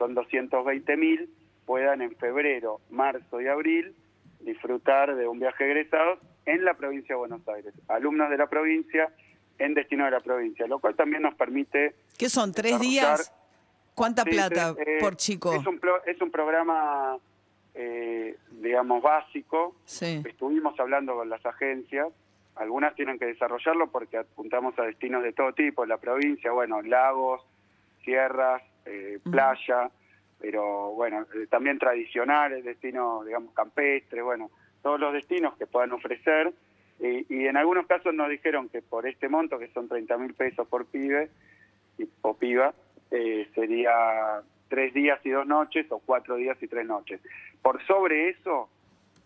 son 0.00 0.14
220 0.14 0.96
mil, 0.96 1.28
puedan 1.66 2.00
en 2.00 2.16
febrero, 2.16 2.80
marzo 2.88 3.38
y 3.42 3.46
abril 3.48 3.94
disfrutar 4.40 5.14
de 5.14 5.28
un 5.28 5.38
viaje 5.38 5.64
egresado 5.66 6.18
en 6.46 6.64
la 6.64 6.72
provincia 6.72 7.14
de 7.14 7.18
Buenos 7.18 7.46
Aires, 7.46 7.74
alumnos 7.86 8.30
de 8.30 8.38
la 8.38 8.46
provincia 8.48 9.12
en 9.58 9.74
destino 9.74 10.06
de 10.06 10.12
la 10.12 10.20
provincia, 10.20 10.66
lo 10.66 10.78
cual 10.78 10.94
también 10.96 11.20
nos 11.22 11.34
permite... 11.34 11.94
¿Qué 12.18 12.30
son? 12.30 12.52
¿Tres 12.54 12.80
días? 12.80 13.30
¿Cuánta 13.94 14.22
Sí, 14.22 14.30
plata 14.30 14.74
eh, 14.78 14.96
por 15.00 15.16
chico? 15.16 15.52
Es 15.52 15.66
un, 15.66 15.78
pro- 15.78 16.02
es 16.06 16.18
un 16.22 16.30
programa 16.30 17.18
eh, 17.74 18.36
digamos, 18.52 19.02
básico. 19.02 19.76
Sí. 19.84 20.22
Estuvimos 20.26 20.80
hablando 20.80 21.14
con 21.14 21.28
las 21.28 21.44
agencias. 21.44 22.08
Algunas 22.56 22.94
tienen 22.94 23.18
que 23.18 23.26
desarrollarlo 23.26 23.90
porque 23.90 24.16
apuntamos 24.16 24.78
a 24.78 24.84
destinos 24.84 25.22
de 25.22 25.34
todo 25.34 25.52
tipo 25.52 25.82
en 25.82 25.90
la 25.90 25.98
provincia, 25.98 26.50
bueno, 26.52 26.80
lagos, 26.80 27.42
sierras, 28.02 28.62
eh, 28.86 29.18
playa, 29.30 29.90
pero 30.40 30.92
bueno, 30.92 31.26
eh, 31.34 31.46
también 31.48 31.78
tradicionales, 31.78 32.64
destinos, 32.64 33.26
digamos, 33.26 33.52
campestres, 33.54 34.22
bueno, 34.24 34.50
todos 34.82 34.98
los 34.98 35.12
destinos 35.12 35.56
que 35.56 35.66
puedan 35.66 35.92
ofrecer. 35.92 36.52
Y, 36.98 37.26
y 37.34 37.46
en 37.46 37.56
algunos 37.56 37.86
casos 37.86 38.14
nos 38.14 38.28
dijeron 38.28 38.68
que 38.68 38.82
por 38.82 39.06
este 39.06 39.28
monto, 39.28 39.58
que 39.58 39.68
son 39.68 39.88
30 39.88 40.18
mil 40.18 40.34
pesos 40.34 40.66
por 40.68 40.86
pibe 40.86 41.30
y, 41.98 42.08
o 42.22 42.34
piba, 42.34 42.74
eh, 43.10 43.48
sería 43.54 44.42
tres 44.68 44.94
días 44.94 45.18
y 45.24 45.30
dos 45.30 45.46
noches 45.46 45.86
o 45.90 45.98
cuatro 45.98 46.36
días 46.36 46.56
y 46.62 46.68
tres 46.68 46.86
noches. 46.86 47.20
Por 47.60 47.84
sobre 47.86 48.30
eso, 48.30 48.68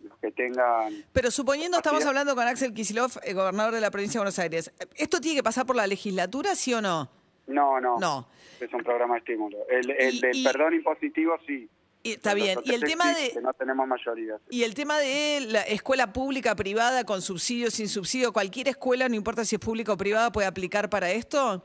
los 0.01 0.17
que 0.17 0.31
tengan... 0.31 0.91
Pero 1.13 1.31
suponiendo, 1.31 1.77
estamos 1.77 2.05
hablando 2.05 2.35
con 2.35 2.47
Axel 2.47 2.73
Kisilov, 2.73 3.11
el 3.23 3.35
gobernador 3.35 3.73
de 3.73 3.81
la 3.81 3.91
provincia 3.91 4.19
de 4.19 4.23
Buenos 4.23 4.39
Aires. 4.39 4.71
¿Esto 4.95 5.21
tiene 5.21 5.37
que 5.37 5.43
pasar 5.43 5.65
por 5.65 5.75
la 5.75 5.87
legislatura, 5.87 6.55
sí 6.55 6.73
o 6.73 6.81
no? 6.81 7.09
No, 7.47 7.79
no, 7.79 7.97
No. 7.99 8.27
es 8.59 8.73
un 8.73 8.83
programa 8.83 9.15
de 9.15 9.19
estímulo. 9.19 9.57
El, 9.69 9.91
el 9.91 10.15
Y- 10.15 10.21
del 10.21 10.35
y- 10.37 10.43
perdón 10.43 10.73
impositivo 10.73 11.37
sí. 11.45 11.69
Y- 12.03 12.11
está 12.13 12.33
bien. 12.33 12.59
Y 12.63 12.73
el 12.73 12.81
tema 12.83 13.13
sí, 13.13 13.23
de... 13.27 13.31
que 13.33 13.41
no 13.41 13.53
tenemos 13.53 13.87
mayoría. 13.87 14.37
sí. 14.37 14.43
Y 14.57 14.63
el 14.63 14.73
tema 14.75 14.97
de 14.99 15.41
la 15.49 15.61
escuela 15.61 16.11
pública, 16.13 16.55
privada, 16.55 17.03
con 17.03 17.21
subsidio, 17.21 17.69
sin 17.71 17.87
subsidio, 17.87 18.31
cualquier 18.33 18.67
escuela, 18.69 19.07
no 19.09 19.15
importa 19.15 19.43
si 19.45 19.55
es 19.55 19.61
pública 19.61 19.93
o 19.93 19.97
privada, 19.97 20.31
puede 20.31 20.47
aplicar 20.47 20.89
para 20.89 21.11
esto. 21.11 21.63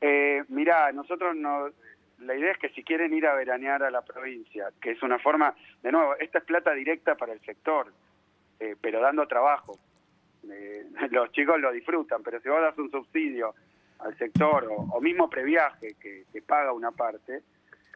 Eh, 0.00 0.42
mirá, 0.48 0.92
nosotros 0.92 1.34
no, 1.36 1.68
la 2.20 2.34
idea 2.36 2.52
es 2.52 2.58
que 2.58 2.68
si 2.70 2.82
quieren 2.84 3.12
ir 3.14 3.26
a 3.26 3.34
veranear 3.34 3.82
a 3.82 3.90
la 3.90 4.02
provincia, 4.02 4.70
que 4.80 4.92
es 4.92 5.02
una 5.02 5.18
forma, 5.18 5.54
de 5.82 5.90
nuevo, 5.92 6.14
esta 6.16 6.38
es 6.38 6.44
plata 6.44 6.72
directa 6.72 7.16
para 7.16 7.32
el 7.32 7.40
sector, 7.44 7.92
eh, 8.60 8.76
pero 8.80 9.00
dando 9.00 9.26
trabajo. 9.26 9.78
Eh, 10.48 10.86
los 11.10 11.30
chicos 11.32 11.60
lo 11.60 11.72
disfrutan, 11.72 12.22
pero 12.22 12.40
si 12.40 12.48
vos 12.48 12.60
das 12.62 12.76
un 12.78 12.90
subsidio 12.90 13.54
al 14.00 14.16
sector 14.18 14.64
o, 14.70 14.74
o 14.76 15.00
mismo 15.00 15.28
previaje 15.28 15.94
que, 16.00 16.24
que 16.32 16.42
paga 16.42 16.72
una 16.72 16.92
parte, 16.92 17.42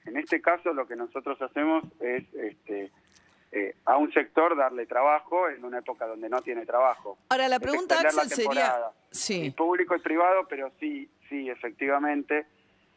en 0.05 0.17
este 0.17 0.41
caso 0.41 0.73
lo 0.73 0.87
que 0.87 0.97
nosotros 0.97 1.41
hacemos 1.41 1.85
es 2.01 2.25
este, 2.35 2.91
eh, 3.53 3.75
a 3.85 3.97
un 3.99 4.13
sector 4.13 4.57
darle 4.57 4.87
trabajo 4.87 5.49
en 5.49 5.65
una 5.65 5.79
época 5.79 6.07
donde 6.07 6.29
no 6.29 6.41
tiene 6.43 6.65
trabajo. 6.67 7.19
Ahora, 7.29 7.49
la 7.49 7.61
pregunta, 7.61 8.03
la 8.03 8.09
Axel, 8.09 8.29
sería... 8.29 8.75
Sí. 9.11 9.51
público 9.51 9.95
y 9.95 10.01
privado, 10.01 10.47
pero 10.49 10.73
sí, 10.81 11.09
sí, 11.29 11.51
efectivamente. 11.51 12.47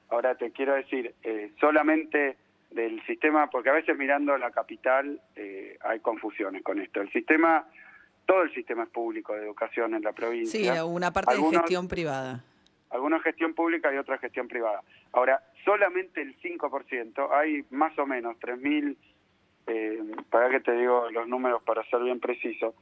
Ahora 0.10 0.36
te 0.36 0.52
quiero 0.52 0.74
decir, 0.74 1.14
eh, 1.24 1.52
solamente 1.60 2.38
del 2.72 3.06
sistema, 3.06 3.50
porque 3.50 3.70
a 3.70 3.74
veces 3.74 3.98
mirando 3.98 4.38
la 4.38 4.52
capital 4.52 5.20
eh, 5.36 5.78
hay 5.82 6.00
confusiones 6.00 6.64
con 6.64 6.80
esto. 6.80 7.02
El 7.02 7.12
sistema, 7.12 7.68
todo 8.26 8.44
el 8.44 8.54
sistema 8.54 8.84
es 8.84 8.90
público 8.90 9.34
de 9.36 9.44
educación 9.44 9.94
en 9.94 10.04
la 10.04 10.12
Sí, 10.12 10.16
provincia. 10.16 10.86
una 10.86 11.12
parte 11.12 11.36
de 11.36 11.44
gestión 11.52 11.88
privada. 11.88 12.44
Alguna 12.92 13.20
gestión 13.20 13.54
pública 13.54 13.94
y 13.94 13.98
otra 13.98 14.18
gestión 14.18 14.48
privada. 14.48 14.82
Ahora, 15.12 15.42
solamente 15.64 16.22
el 16.22 16.40
5%, 16.40 17.30
hay 17.32 17.66
más 17.72 17.98
o 17.98 18.06
menos 18.06 18.38
3.000, 18.40 18.96
eh, 19.68 20.04
para 20.30 20.50
que 20.50 20.60
te 20.60 20.72
digo 20.74 21.10
los 21.12 21.28
números 21.28 21.64
para 21.64 21.84
ser 21.86 22.02
bien 22.02 22.20
preciso, 22.20 22.76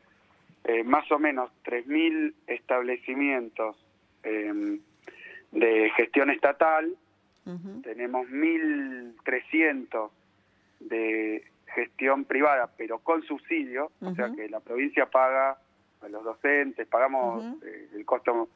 eh, 0.66 0.84
más 0.84 1.10
o 1.12 1.20
menos 1.20 1.52
3.000 1.64 2.34
establecimientos 2.48 3.78
eh, 4.24 4.80
de 5.52 5.90
gestión 5.96 6.30
estatal, 6.30 6.96
Ujú. 7.46 7.82
tenemos 7.82 8.28
1.300 8.30 10.10
de 10.80 11.44
gestión 11.74 12.26
privada, 12.26 12.70
pero 12.78 13.00
con 13.00 13.24
subsidio, 13.24 13.92
o 14.02 14.14
sea 14.14 14.32
que 14.36 14.48
la 14.50 14.60
provincia 14.60 15.08
paga 15.08 15.58
a 16.02 16.08
los 16.08 16.24
docentes, 16.24 16.88
pagamos 16.88 17.44
eh, 17.64 17.90
el 17.96 18.06
costo, 18.06 18.50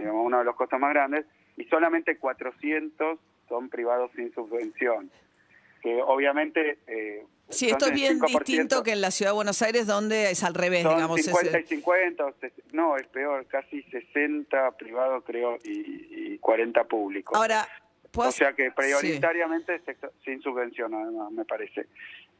digamos, 0.00 0.26
uno 0.26 0.38
de 0.40 0.44
los 0.44 0.56
costos 0.56 0.80
más 0.80 0.90
grandes, 0.92 1.24
y 1.56 1.64
solamente 1.66 2.16
400 2.18 3.18
son 3.48 3.68
privados 3.68 4.10
sin 4.16 4.32
subvención, 4.34 5.10
que 5.82 6.00
obviamente... 6.02 6.78
Eh, 6.86 7.24
Sí, 7.52 7.68
esto 7.68 7.86
es 7.86 7.92
bien 7.94 8.20
5%, 8.20 8.28
distinto 8.28 8.82
que 8.84 8.92
en 8.92 9.00
la 9.00 9.10
ciudad 9.10 9.32
de 9.32 9.34
Buenos 9.34 9.60
Aires, 9.60 9.84
donde 9.84 10.30
es 10.30 10.44
al 10.44 10.54
revés, 10.54 10.84
son 10.84 10.94
digamos. 10.94 11.18
es, 11.18 11.24
50 11.26 11.58
y 11.58 11.62
eh, 11.62 11.66
50, 11.66 12.24
o 12.26 12.32
ses- 12.34 12.52
no, 12.72 12.96
es 12.96 13.08
peor, 13.08 13.44
casi 13.46 13.82
60 13.82 14.70
privados 14.76 15.24
creo 15.26 15.58
y, 15.64 16.34
y 16.34 16.38
40 16.38 16.84
públicos. 16.84 17.36
Ahora, 17.36 17.66
¿puedo 18.12 18.28
O 18.28 18.32
sea 18.32 18.52
que 18.52 18.66
Sí. 18.68 18.70
prioritariamente 18.76 19.80
sector- 19.84 20.12
sin 20.24 20.40
subvención, 20.42 20.94
además, 20.94 21.32
me 21.32 21.44
parece. 21.44 21.86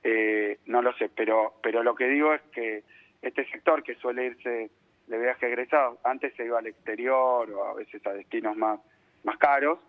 Eh, 0.04 0.58
no 0.66 0.80
lo 0.80 0.92
sé, 0.96 1.08
pero 1.08 1.54
pero 1.60 1.82
lo 1.82 1.96
que 1.96 2.04
digo 2.06 2.32
es 2.32 2.42
que 2.54 2.84
este 3.20 3.44
sector 3.50 3.82
que 3.82 3.96
suele 3.96 4.26
irse 4.26 4.70
de 5.10 5.18
viaje 5.18 5.48
egresado, 5.48 5.98
antes 6.04 6.32
se 6.36 6.44
iba 6.44 6.60
al 6.60 6.68
exterior 6.68 7.50
o 7.50 7.64
a 7.64 7.74
veces 7.74 8.04
a 8.06 8.12
destinos 8.12 8.56
más, 8.56 8.78
más 9.24 9.36
caros, 9.38 9.80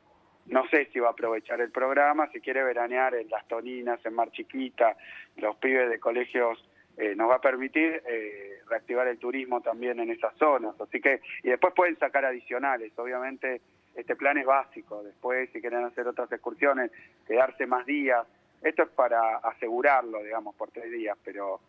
no 0.48 0.68
sé 0.70 0.90
si 0.92 1.00
va 1.00 1.10
a 1.10 1.12
aprovechar 1.12 1.62
el 1.62 1.72
programa, 1.72 2.28
si 2.32 2.42
quiere 2.42 2.64
veranear 2.64 3.14
en 3.14 3.30
Las 3.30 3.48
Toninas, 3.48 4.04
en 4.04 4.16
Mar 4.16 4.32
Chiquita, 4.32 4.98
los 5.38 5.56
pibes 5.58 5.90
de 5.90 6.00
colegios 6.00 6.68
eh, 6.98 7.16
nos 7.16 7.30
va 7.30 7.36
a 7.36 7.42
permitir 7.42 8.02
eh, 8.08 8.60
reactivar 8.68 9.08
el 9.08 9.20
turismo 9.20 9.62
también 9.62 10.00
en 10.00 10.10
esas 10.10 10.36
zonas. 10.38 10.74
Así 10.82 11.00
que, 11.00 11.22
y 11.44 11.50
después 11.50 11.74
pueden 11.76 11.98
sacar 12.00 12.26
adicionales, 12.26 12.92
obviamente 12.98 13.62
este 13.96 14.16
plan 14.16 14.38
es 14.40 14.46
básico, 14.46 15.04
después 15.04 15.50
si 15.52 15.62
quieren 15.62 15.84
hacer 15.84 16.08
otras 16.08 16.32
excursiones, 16.32 16.92
quedarse 17.28 17.68
más 17.68 17.86
días, 17.86 18.26
esto 18.64 18.84
es 18.84 18.90
para 18.90 19.38
asegurarlo, 19.38 20.24
digamos, 20.24 20.56
por 20.56 20.72
tres 20.72 20.92
días, 20.92 21.18
pero 21.24 21.60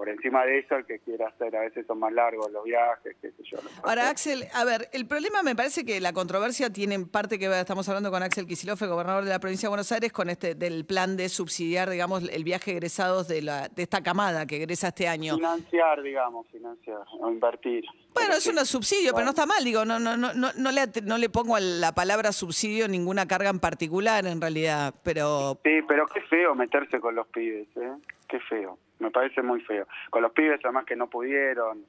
por 0.00 0.08
encima 0.08 0.46
de 0.46 0.60
eso 0.60 0.76
el 0.76 0.86
que 0.86 0.98
quiera 1.00 1.28
hacer, 1.28 1.54
a 1.54 1.60
veces 1.60 1.86
son 1.86 1.98
más 1.98 2.10
largos 2.10 2.50
los 2.52 2.64
viajes, 2.64 3.14
qué 3.20 3.32
sé 3.32 3.42
yo. 3.44 3.58
Ahora. 3.82 4.08
Axel, 4.08 4.46
a 4.54 4.64
ver, 4.64 4.88
el 4.94 5.06
problema 5.06 5.42
me 5.42 5.54
parece 5.54 5.84
que 5.84 6.00
la 6.00 6.14
controversia 6.14 6.70
tiene 6.72 6.94
en 6.94 7.06
parte 7.06 7.38
que 7.38 7.50
ver, 7.50 7.58
estamos 7.60 7.86
hablando 7.86 8.10
con 8.10 8.22
Axel 8.22 8.46
Kicillof, 8.46 8.80
gobernador 8.84 9.24
de 9.24 9.28
la 9.28 9.38
provincia 9.40 9.66
de 9.66 9.68
Buenos 9.68 9.92
Aires, 9.92 10.10
con 10.10 10.30
este 10.30 10.54
del 10.54 10.86
plan 10.86 11.18
de 11.18 11.28
subsidiar, 11.28 11.90
digamos, 11.90 12.22
el 12.30 12.44
viaje 12.44 12.70
de 12.70 12.78
egresados 12.78 13.28
de, 13.28 13.42
la, 13.42 13.68
de 13.68 13.82
esta 13.82 14.02
camada 14.02 14.46
que 14.46 14.56
egresa 14.56 14.88
este 14.88 15.06
año. 15.06 15.34
Financiar, 15.36 16.00
digamos, 16.00 16.46
financiar, 16.50 17.02
o 17.20 17.28
invertir. 17.30 17.84
Bueno, 18.14 18.36
es 18.36 18.42
sí. 18.44 18.48
un 18.48 18.64
subsidio, 18.64 19.12
pero 19.12 19.26
no 19.26 19.32
está 19.32 19.44
mal, 19.44 19.62
digo, 19.62 19.84
no, 19.84 20.00
no, 20.00 20.16
no, 20.16 20.32
no, 20.32 20.48
no 20.56 20.72
le, 20.72 20.80
at- 20.80 21.02
no 21.02 21.18
le 21.18 21.28
pongo 21.28 21.56
a 21.56 21.60
la 21.60 21.94
palabra 21.94 22.32
subsidio 22.32 22.88
ninguna 22.88 23.28
carga 23.28 23.50
en 23.50 23.60
particular, 23.60 24.24
en 24.24 24.40
realidad, 24.40 24.94
pero 25.02 25.60
Sí, 25.62 25.80
pero 25.86 26.06
qué 26.06 26.22
feo 26.22 26.54
meterse 26.54 27.00
con 27.00 27.14
los 27.14 27.26
pibes, 27.28 27.68
¿eh? 27.76 27.92
Qué 28.30 28.40
feo, 28.48 28.78
me 29.00 29.10
parece 29.10 29.42
muy 29.42 29.60
feo. 29.62 29.86
Con 30.10 30.22
los 30.22 30.32
pibes 30.32 30.60
además 30.62 30.84
que 30.86 30.96
no 30.96 31.08
pudieron, 31.08 31.84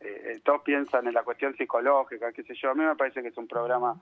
eh, 0.00 0.32
eh, 0.36 0.40
todos 0.44 0.62
piensan 0.62 1.06
en 1.06 1.14
la 1.14 1.22
cuestión 1.22 1.56
psicológica, 1.56 2.32
qué 2.32 2.42
sé 2.42 2.54
yo. 2.60 2.70
A 2.70 2.74
mí 2.74 2.84
me 2.84 2.96
parece 2.96 3.22
que 3.22 3.28
es 3.28 3.36
un 3.36 3.46
programa 3.46 4.00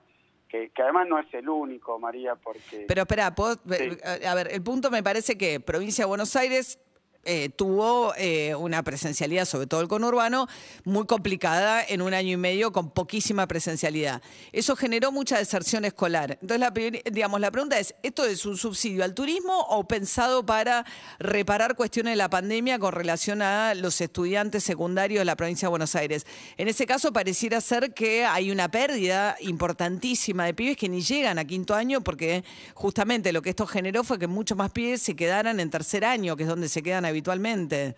que, 0.49 0.69
que 0.69 0.81
además 0.81 1.07
no 1.07 1.19
es 1.19 1.31
el 1.33 1.47
único, 1.49 1.99
María, 1.99 2.35
porque... 2.35 2.85
Pero 2.87 3.01
espera, 3.01 3.33
¿puedo- 3.35 3.55
Sí. 3.69 3.97
a 4.25 4.35
ver, 4.35 4.47
el 4.51 4.61
punto 4.63 4.89
me 4.91 5.03
parece 5.03 5.37
que 5.37 5.59
provincia 5.59 6.03
de 6.03 6.07
Buenos 6.07 6.35
Aires 6.35 6.79
eh, 7.25 7.49
tuvo 7.55 8.13
eh, 8.17 8.53
una 8.55 8.83
presencialidad, 8.83 9.45
sobre 9.45 9.67
todo 9.67 9.79
el 9.79 9.87
conurbano, 9.87 10.47
muy 10.83 11.05
complicada 11.05 11.81
en 11.81 12.01
un 12.01 12.13
año 12.13 12.33
y 12.33 12.37
medio 12.37 12.73
con 12.73 12.91
poquísima 12.91 13.47
presencialidad. 13.47 14.21
Eso 14.51 14.75
generó 14.75 15.11
mucha 15.11 15.37
deserción 15.37 15.85
escolar. 15.85 16.37
Entonces, 16.41 17.01
digamos, 17.11 17.39
la 17.39 17.49
pregunta 17.49 17.79
es, 17.79 17.95
¿esto 18.03 18.25
es 18.25 18.45
un 18.45 18.57
subsidio 18.57 19.05
al 19.05 19.13
turismo 19.13 19.57
o 19.69 19.87
pensado 19.87 20.45
para 20.45 20.85
reparar 21.17 21.75
cuestiones 21.75 22.11
de 22.11 22.17
la 22.17 22.29
pandemia 22.29 22.77
con 22.77 22.91
relación 22.91 23.41
a 23.41 23.73
los 23.73 24.01
estudiantes 24.01 24.63
secundarios 24.65 25.21
de 25.21 25.25
la 25.25 25.37
provincia 25.37 25.67
de 25.67 25.69
Buenos 25.69 25.95
Aires? 25.95 26.25
En 26.57 26.67
ese 26.67 26.85
caso, 26.85 27.13
pareciera 27.13 27.61
ser 27.61 27.93
que 27.93 28.25
hay 28.25 28.51
una 28.51 28.69
pérdida 28.69 29.37
importantísima 29.39 30.45
de 30.45 30.53
pibes 30.53 30.75
que 30.75 30.89
ni 30.89 31.01
llegan 31.01 31.39
a 31.39 31.45
quinto 31.45 31.73
año 31.73 32.01
porque 32.01 32.43
justamente 32.73 33.31
lo 33.31 33.41
que 33.41 33.51
esto 33.51 33.65
generó 33.65 34.03
fue 34.03 34.19
que 34.19 34.27
muchos 34.27 34.57
más 34.57 34.71
pibes 34.71 35.01
se 35.01 35.15
quedaran 35.15 35.61
en 35.61 35.69
tercer 35.69 36.03
año, 36.03 36.35
que 36.35 36.43
es 36.43 36.49
donde 36.49 36.67
se 36.67 36.83
quedan 36.83 37.05
habitualmente. 37.13 37.95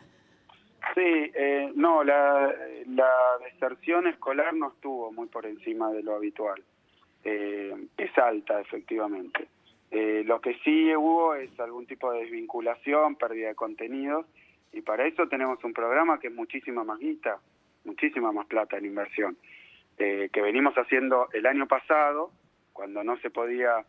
Sí, 0.94 1.32
eh, 1.34 1.72
no, 1.76 2.04
la, 2.04 2.54
la 2.88 3.12
deserción 3.44 4.08
escolar 4.08 4.54
no 4.54 4.70
estuvo 4.70 5.12
muy 5.12 5.28
por 5.28 5.46
encima 5.46 5.92
de 5.92 6.04
lo 6.04 6.16
habitual. 6.16 6.64
Eh, 7.24 7.74
es 7.98 8.18
alta, 8.18 8.62
efectivamente. 8.62 9.48
Eh, 9.90 10.24
lo 10.26 10.40
que 10.40 10.54
sí 10.64 10.96
hubo 10.96 11.34
es 11.36 11.60
algún 11.60 11.88
tipo 11.88 12.12
de 12.12 12.22
desvinculación, 12.22 13.16
pérdida 13.16 13.50
de 13.50 13.56
contenidos, 13.56 14.28
y 14.72 14.82
para 14.82 15.08
eso 15.08 15.28
tenemos 15.28 15.64
un 15.64 15.74
programa 15.74 16.20
que 16.20 16.28
es 16.28 16.34
muchísima 16.34 16.84
más 16.84 17.00
guita, 17.00 17.40
muchísima 17.84 18.32
más 18.32 18.46
plata 18.46 18.78
en 18.78 18.86
inversión, 18.86 19.38
eh, 19.98 20.30
que 20.32 20.42
venimos 20.42 20.76
haciendo 20.76 21.30
el 21.34 21.46
año 21.46 21.68
pasado, 21.68 22.32
cuando 22.74 23.04
no 23.04 23.18
se 23.18 23.30
podía 23.30 23.86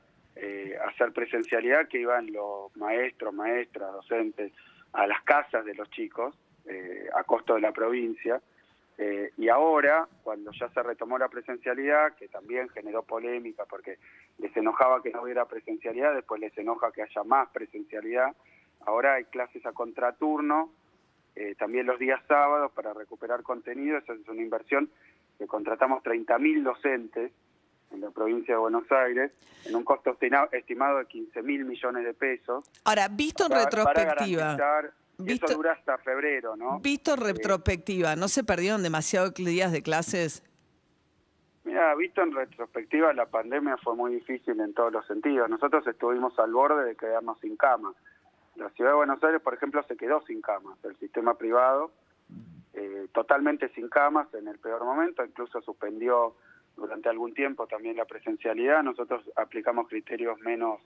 hacer 0.86 1.12
presencialidad, 1.14 1.88
que 1.88 1.98
iban 1.98 2.30
los 2.30 2.76
maestros, 2.76 3.32
maestras, 3.32 3.90
docentes 3.90 4.52
a 4.96 5.06
las 5.06 5.22
casas 5.22 5.64
de 5.64 5.74
los 5.74 5.88
chicos, 5.90 6.34
eh, 6.66 7.08
a 7.14 7.22
costo 7.24 7.54
de 7.54 7.60
la 7.60 7.72
provincia, 7.72 8.40
eh, 8.98 9.30
y 9.36 9.48
ahora, 9.48 10.08
cuando 10.22 10.52
ya 10.52 10.68
se 10.70 10.82
retomó 10.82 11.18
la 11.18 11.28
presencialidad, 11.28 12.14
que 12.16 12.28
también 12.28 12.68
generó 12.70 13.02
polémica 13.02 13.64
porque 13.66 13.98
les 14.38 14.56
enojaba 14.56 15.02
que 15.02 15.10
no 15.10 15.22
hubiera 15.22 15.44
presencialidad, 15.44 16.14
después 16.14 16.40
les 16.40 16.56
enoja 16.56 16.90
que 16.92 17.02
haya 17.02 17.22
más 17.24 17.48
presencialidad, 17.50 18.34
Ahora 18.86 19.14
hay 19.14 19.24
clases 19.24 19.66
a 19.66 19.72
contraturno, 19.72 20.70
eh, 21.34 21.56
también 21.56 21.86
los 21.86 21.98
días 21.98 22.20
sábados 22.28 22.70
para 22.72 22.94
recuperar 22.94 23.42
contenido, 23.42 23.98
esa 23.98 24.14
es 24.14 24.26
una 24.28 24.40
inversión 24.40 24.88
que 25.38 25.46
contratamos 25.46 26.02
30.000 26.04 26.62
docentes 26.62 27.32
en 27.90 28.00
la 28.00 28.10
provincia 28.10 28.54
de 28.54 28.58
Buenos 28.60 28.90
Aires, 28.90 29.32
en 29.64 29.74
un 29.76 29.84
costo 29.84 30.10
estima- 30.18 30.48
estimado 30.52 30.98
de 30.98 31.06
15 31.06 31.42
mil 31.42 31.64
millones 31.64 32.04
de 32.04 32.14
pesos. 32.14 32.64
Ahora, 32.84 33.08
visto 33.08 33.44
en 33.44 33.50
para- 33.50 33.64
para 33.68 33.84
retrospectiva, 33.92 34.56
y 35.18 35.22
Visto- 35.22 35.46
eso 35.46 35.54
dura 35.56 35.72
hasta 35.72 35.96
febrero, 35.98 36.56
¿no? 36.56 36.78
visto 36.80 37.14
en 37.14 37.20
retrospectiva, 37.20 38.16
¿no 38.16 38.28
se 38.28 38.44
perdieron 38.44 38.82
demasiados 38.82 39.32
días 39.34 39.72
de 39.72 39.82
clases? 39.82 40.42
Mira, 41.64 41.94
visto 41.96 42.22
en 42.22 42.32
retrospectiva, 42.32 43.12
la 43.12 43.26
pandemia 43.26 43.76
fue 43.78 43.94
muy 43.96 44.14
difícil 44.14 44.60
en 44.60 44.72
todos 44.72 44.92
los 44.92 45.04
sentidos. 45.06 45.48
Nosotros 45.50 45.84
estuvimos 45.86 46.38
al 46.38 46.52
borde 46.52 46.84
de 46.84 46.94
quedarnos 46.96 47.40
sin 47.40 47.56
cama. 47.56 47.92
La 48.54 48.70
ciudad 48.70 48.90
de 48.92 48.96
Buenos 48.96 49.22
Aires, 49.24 49.40
por 49.42 49.54
ejemplo, 49.54 49.82
se 49.88 49.96
quedó 49.96 50.22
sin 50.26 50.40
camas. 50.40 50.78
El 50.84 50.96
sistema 50.98 51.34
privado, 51.34 51.90
eh, 52.74 53.08
totalmente 53.12 53.68
sin 53.70 53.88
camas 53.88 54.32
en 54.34 54.46
el 54.48 54.58
peor 54.58 54.84
momento, 54.84 55.24
incluso 55.24 55.60
suspendió 55.62 56.36
durante 56.76 57.08
algún 57.08 57.34
tiempo 57.34 57.66
también 57.66 57.96
la 57.96 58.04
presencialidad. 58.04 58.82
Nosotros 58.82 59.22
aplicamos 59.36 59.88
criterios 59.88 60.38
menos 60.40 60.80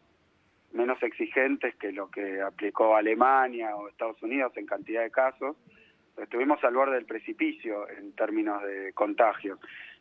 menos 0.73 1.03
exigentes 1.03 1.75
que 1.75 1.91
lo 1.91 2.09
que 2.13 2.41
aplicó 2.41 2.95
Alemania 2.95 3.75
o 3.75 3.89
Estados 3.89 4.23
Unidos 4.23 4.53
en 4.57 4.67
cantidad 4.67 5.03
de 5.03 5.11
casos. 5.11 5.57
Estuvimos 6.17 6.63
al 6.63 6.75
borde 6.75 6.95
del 6.95 7.07
precipicio 7.07 7.89
en 7.89 8.13
términos 8.13 8.63
de 8.63 8.93
contagio. 8.93 9.59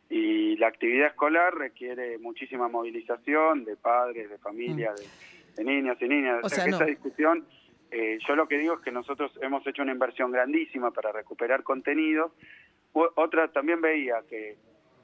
Y 0.08 0.56
la 0.58 0.68
actividad 0.68 1.08
escolar 1.08 1.54
requiere 1.56 2.18
muchísima 2.18 2.68
movilización 2.68 3.64
de 3.64 3.76
padres, 3.76 4.30
de 4.30 4.38
familias, 4.38 4.94
de, 5.00 5.06
de 5.56 5.64
niños 5.64 5.96
y 6.00 6.06
niñas. 6.08 6.38
O 6.42 6.46
O 6.46 6.48
sea, 6.48 6.64
que 6.64 6.70
no. 6.70 6.76
esa 6.76 6.84
discusión, 6.86 7.44
eh, 7.90 8.18
yo 8.28 8.36
lo 8.36 8.46
que 8.46 8.58
digo 8.58 8.74
es 8.74 8.80
que 8.80 8.92
nosotros 8.92 9.32
hemos 9.42 9.66
hecho 9.66 9.82
una 9.82 9.92
inversión 9.92 10.30
grandísima 10.30 10.92
para 10.92 11.10
recuperar 11.10 11.64
contenido. 11.64 12.32
O- 12.92 13.10
Otra 13.16 13.48
también 13.52 13.80
veía 13.80 14.22
que, 14.28 14.56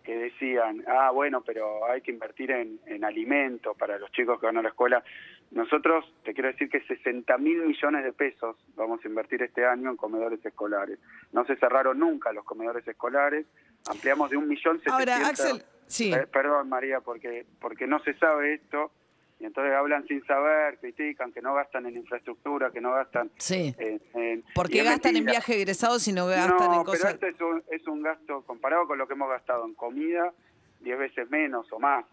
que 0.07 0.17
decían, 0.17 0.85
ah, 0.87 1.11
bueno, 1.11 1.43
pero 1.43 1.85
hay 1.91 2.01
que 2.01 2.13
invertir 2.13 2.53
en, 2.53 2.79
en 2.87 3.05
alimento 3.05 3.75
para 3.75 3.99
los 3.99 4.13
chicos 4.13 4.39
que 4.39 4.47
van 4.47 4.57
a 4.57 4.63
la 4.63 4.69
escuela. 4.69 5.03
Nosotros, 5.51 6.05
te 6.23 6.33
quiero 6.33 6.49
decir 6.49 6.71
que 6.71 6.81
60 6.81 7.37
mil 7.39 7.65
millones 7.65 8.05
de 8.05 8.13
pesos 8.13 8.57
vamos 8.77 9.05
a 9.05 9.09
invertir 9.09 9.43
este 9.43 9.67
año 9.67 9.91
en 9.91 9.97
comedores 9.97 10.45
escolares. 10.47 11.01
No 11.33 11.45
se 11.45 11.57
cerraron 11.57 11.99
nunca 11.99 12.33
los 12.33 12.45
comedores 12.45 12.87
escolares, 12.87 13.47
ampliamos 13.89 14.31
de 14.31 14.37
un 14.37 14.47
millón 14.47 14.81
Ahora, 14.87 15.27
Axel, 15.27 15.61
sí. 15.89 16.13
Eh, 16.13 16.29
perdón, 16.33 16.69
María, 16.69 17.01
porque, 17.01 17.45
porque 17.61 17.89
no 17.89 17.99
se 18.05 18.15
sabe 18.15 18.55
esto, 18.55 18.93
y 19.39 19.45
entonces 19.45 19.75
hablan 19.75 20.07
sin 20.07 20.25
saber, 20.25 20.79
critican, 20.79 21.33
que 21.33 21.43
no 21.43 21.55
gastan 21.55 21.87
en 21.87 21.97
infraestructura, 21.97 22.71
que 22.71 22.81
no 22.81 22.93
gastan 22.93 23.31
Sí. 23.37 23.75
en... 23.79 24.43
Porque 24.55 24.79
es 24.81 24.85
gastan 24.85 25.17
en 25.17 25.25
viaje 25.27 25.57
egresados 25.57 26.07
y 26.09 26.13
no 26.13 26.27
gastan 26.27 26.57
No, 26.71 26.75
en 26.79 26.85
cosas. 26.85 27.15
pero 27.21 27.29
este 27.29 27.29
es 27.29 27.41
un, 27.41 27.63
es 27.71 27.87
un 27.87 28.03
gasto, 28.03 28.43
comparado 28.43 28.87
con 28.87 28.97
lo 28.99 29.07
que 29.07 29.13
hemos 29.15 29.29
gastado 29.29 29.67
en 29.67 29.75
comida, 29.75 30.33
10 30.81 30.99
veces 30.99 31.31
menos 31.31 31.71
o 31.73 31.79
más. 31.79 32.05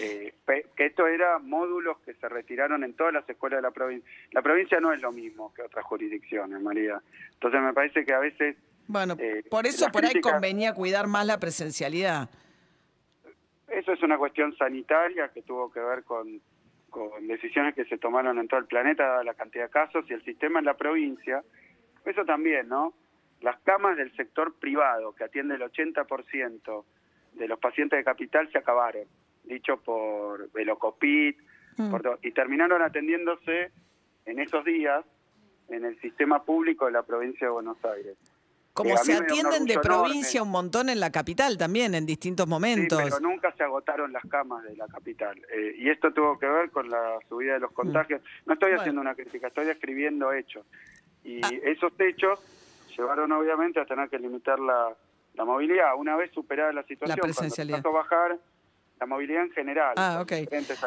Eh, 0.00 0.32
que 0.76 0.86
esto 0.86 1.06
era 1.06 1.38
módulos 1.38 1.98
que 2.06 2.14
se 2.14 2.28
retiraron 2.28 2.84
en 2.84 2.94
todas 2.94 3.12
las 3.12 3.28
escuelas 3.28 3.58
de 3.58 3.62
la 3.62 3.70
provincia. 3.70 4.08
La 4.30 4.40
provincia 4.40 4.80
no 4.80 4.92
es 4.92 5.02
lo 5.02 5.12
mismo 5.12 5.52
que 5.52 5.62
otras 5.62 5.84
jurisdicciones, 5.84 6.62
María. 6.62 7.02
Entonces 7.34 7.60
me 7.60 7.74
parece 7.74 8.04
que 8.04 8.14
a 8.14 8.18
veces... 8.20 8.56
Bueno, 8.86 9.16
eh, 9.18 9.42
por 9.50 9.66
eso 9.66 9.88
por 9.92 10.04
ahí 10.06 10.20
convenía 10.20 10.72
cuidar 10.74 11.06
más 11.08 11.26
la 11.26 11.38
presencialidad. 11.38 12.30
Eso 13.68 13.92
es 13.92 14.02
una 14.02 14.16
cuestión 14.16 14.56
sanitaria 14.56 15.28
que 15.34 15.42
tuvo 15.42 15.70
que 15.72 15.80
ver 15.80 16.04
con, 16.04 16.40
con 16.94 17.26
decisiones 17.26 17.74
que 17.74 17.84
se 17.86 17.98
tomaron 17.98 18.38
en 18.38 18.46
todo 18.46 18.60
el 18.60 18.66
planeta, 18.66 19.04
dada 19.04 19.24
la 19.24 19.34
cantidad 19.34 19.64
de 19.64 19.70
casos, 19.70 20.04
y 20.08 20.12
el 20.12 20.24
sistema 20.24 20.60
en 20.60 20.64
la 20.64 20.76
provincia. 20.76 21.42
Eso 22.04 22.24
también, 22.24 22.68
¿no? 22.68 22.94
Las 23.40 23.58
camas 23.62 23.96
del 23.96 24.14
sector 24.14 24.54
privado, 24.54 25.12
que 25.12 25.24
atiende 25.24 25.56
el 25.56 25.62
80% 25.62 26.84
de 27.32 27.48
los 27.48 27.58
pacientes 27.58 27.98
de 27.98 28.04
capital, 28.04 28.48
se 28.52 28.58
acabaron, 28.58 29.02
dicho 29.44 29.76
por 29.82 30.52
Velocopit, 30.52 31.36
Mm. 31.76 31.90
por 31.90 32.18
y 32.22 32.30
terminaron 32.32 32.82
atendiéndose 32.82 33.72
en 34.26 34.38
esos 34.38 34.64
días 34.64 35.04
en 35.68 35.84
el 35.84 35.98
sistema 36.00 36.44
público 36.44 36.86
de 36.86 36.92
la 36.92 37.02
provincia 37.02 37.46
de 37.46 37.52
Buenos 37.52 37.82
Aires. 37.84 38.16
Como 38.74 38.90
Eh, 38.90 38.98
se 39.04 39.14
atienden 39.14 39.66
de 39.66 39.78
provincia 39.78 40.38
enorme. 40.38 40.48
un 40.48 40.50
montón 40.50 40.88
en 40.88 40.98
la 40.98 41.10
capital 41.12 41.56
también, 41.56 41.94
en 41.94 42.04
distintos 42.04 42.48
momentos. 42.48 42.98
Sí, 42.98 43.04
pero 43.04 43.20
nunca 43.20 43.54
se 43.56 43.62
agotaron 43.62 44.12
las 44.12 44.24
camas 44.26 44.64
de 44.64 44.74
la 44.76 44.88
capital. 44.88 45.40
Eh, 45.54 45.76
y 45.78 45.88
esto 45.88 46.12
tuvo 46.12 46.36
que 46.40 46.46
ver 46.46 46.70
con 46.72 46.90
la 46.90 47.18
subida 47.28 47.54
de 47.54 47.60
los 47.60 47.70
contagios. 47.70 48.20
No 48.46 48.54
estoy 48.54 48.70
Mm. 48.70 48.72
Bueno. 48.72 48.80
haciendo 48.82 49.00
una 49.00 49.14
crítica, 49.14 49.46
estoy 49.46 49.66
describiendo 49.66 50.32
hechos. 50.32 50.66
Y 51.22 51.40
Ah. 51.44 51.50
esos 51.62 51.92
hechos 52.00 52.40
llevaron 52.96 53.30
obviamente 53.30 53.78
a 53.78 53.86
tener 53.86 54.08
que 54.10 54.18
limitar 54.18 54.58
la, 54.58 54.92
la 55.34 55.44
movilidad. 55.44 55.94
Una 55.96 56.16
vez 56.16 56.32
superada 56.32 56.72
la 56.72 56.82
situación, 56.82 57.16
cuando 57.18 57.32
presencialidad. 57.36 57.78
empezó 57.78 57.96
a 57.96 58.02
bajar 58.02 58.38
la 59.00 59.06
movilidad 59.06 59.42
en 59.42 59.50
general. 59.50 59.92
Ah, 59.96 60.20
ok. 60.22 60.32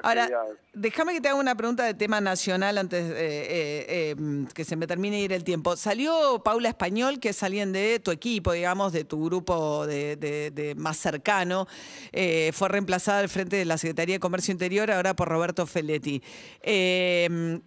Ahora, 0.01 0.29
déjame 0.73 1.13
que 1.13 1.21
te 1.21 1.27
haga 1.27 1.37
una 1.39 1.55
pregunta 1.55 1.83
de 1.83 1.93
tema 1.93 2.21
nacional 2.21 2.77
antes 2.77 3.03
eh, 3.03 3.15
eh, 3.17 4.15
eh, 4.17 4.45
que 4.53 4.63
se 4.63 4.75
me 4.75 4.87
termine 4.87 5.17
de 5.17 5.21
ir 5.23 5.33
el 5.33 5.43
tiempo. 5.43 5.75
Salió 5.75 6.41
Paula 6.43 6.69
Español, 6.69 7.19
que 7.19 7.29
es 7.29 7.43
alguien 7.43 7.73
de 7.73 7.99
tu 7.99 8.11
equipo, 8.11 8.53
digamos, 8.53 8.93
de 8.93 9.03
tu 9.03 9.25
grupo 9.25 9.85
de, 9.85 10.15
de- 10.15 10.51
de 10.51 10.73
más 10.75 10.97
cercano. 10.97 11.67
Eh, 12.11 12.51
fue 12.53 12.69
reemplazada 12.69 13.19
al 13.19 13.29
frente 13.29 13.57
de 13.57 13.65
la 13.65 13.77
Secretaría 13.77 14.15
de 14.15 14.19
Comercio 14.19 14.51
Interior, 14.51 14.89
ahora 14.89 15.13
por 15.15 15.27
Roberto 15.27 15.67
Feletti. 15.67 16.23
Eh, 16.61 17.59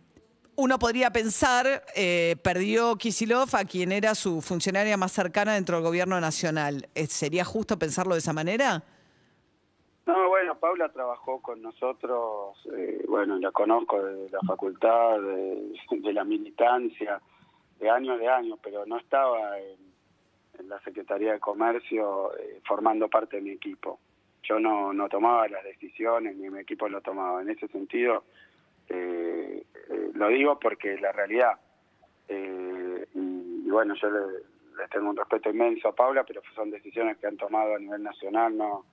uno 0.56 0.78
podría 0.78 1.10
pensar, 1.10 1.84
eh, 1.94 2.36
perdió 2.42 2.96
Kisilov 2.96 3.54
a 3.56 3.64
quien 3.64 3.92
era 3.92 4.14
su 4.14 4.42
funcionaria 4.42 4.96
más 4.96 5.12
cercana 5.12 5.54
dentro 5.54 5.76
del 5.76 5.84
gobierno 5.84 6.20
nacional. 6.20 6.88
¿Sería 7.08 7.44
justo 7.44 7.78
pensarlo 7.78 8.14
de 8.14 8.18
esa 8.20 8.32
manera? 8.32 8.82
No, 10.10 10.28
bueno, 10.28 10.58
Paula 10.58 10.88
trabajó 10.88 11.40
con 11.40 11.62
nosotros, 11.62 12.58
eh, 12.76 13.04
bueno, 13.06 13.38
la 13.38 13.52
conozco 13.52 14.02
de 14.02 14.28
la 14.28 14.40
facultad, 14.40 15.20
de, 15.20 16.12
la 16.12 16.24
militancia, 16.24 17.20
de 17.78 17.88
años 17.88 18.18
de 18.18 18.26
años, 18.26 18.58
pero 18.60 18.84
no 18.86 18.98
estaba 18.98 19.56
en, 19.60 20.68
la 20.68 20.80
Secretaría 20.80 21.34
de 21.34 21.38
Comercio 21.38 22.36
eh, 22.36 22.60
formando 22.66 23.08
parte 23.08 23.36
de 23.36 23.42
mi 23.42 23.50
equipo. 23.50 24.00
Yo 24.42 24.58
no, 24.58 24.92
no 24.92 25.08
tomaba 25.08 25.46
las 25.46 25.62
decisiones, 25.62 26.36
ni 26.36 26.50
mi 26.50 26.58
equipo 26.58 26.88
lo 26.88 27.00
tomaba. 27.00 27.40
En 27.42 27.50
ese 27.50 27.68
sentido, 27.68 28.24
eh, 28.88 29.62
eh, 29.90 30.10
lo 30.12 30.26
digo 30.26 30.58
porque 30.58 30.98
la 30.98 31.12
realidad, 31.12 31.52
eh, 32.26 33.06
y, 33.14 33.62
y 33.64 33.70
bueno, 33.70 33.94
yo 33.94 34.10
le 34.10 34.88
tengo 34.90 35.08
un 35.08 35.16
respeto 35.16 35.50
inmenso 35.50 35.86
a 35.86 35.94
Paula, 35.94 36.24
pero 36.24 36.42
son 36.56 36.68
decisiones 36.68 37.16
que 37.18 37.28
han 37.28 37.36
tomado 37.36 37.76
a 37.76 37.78
nivel 37.78 38.02
nacional, 38.02 38.56
no 38.56 38.86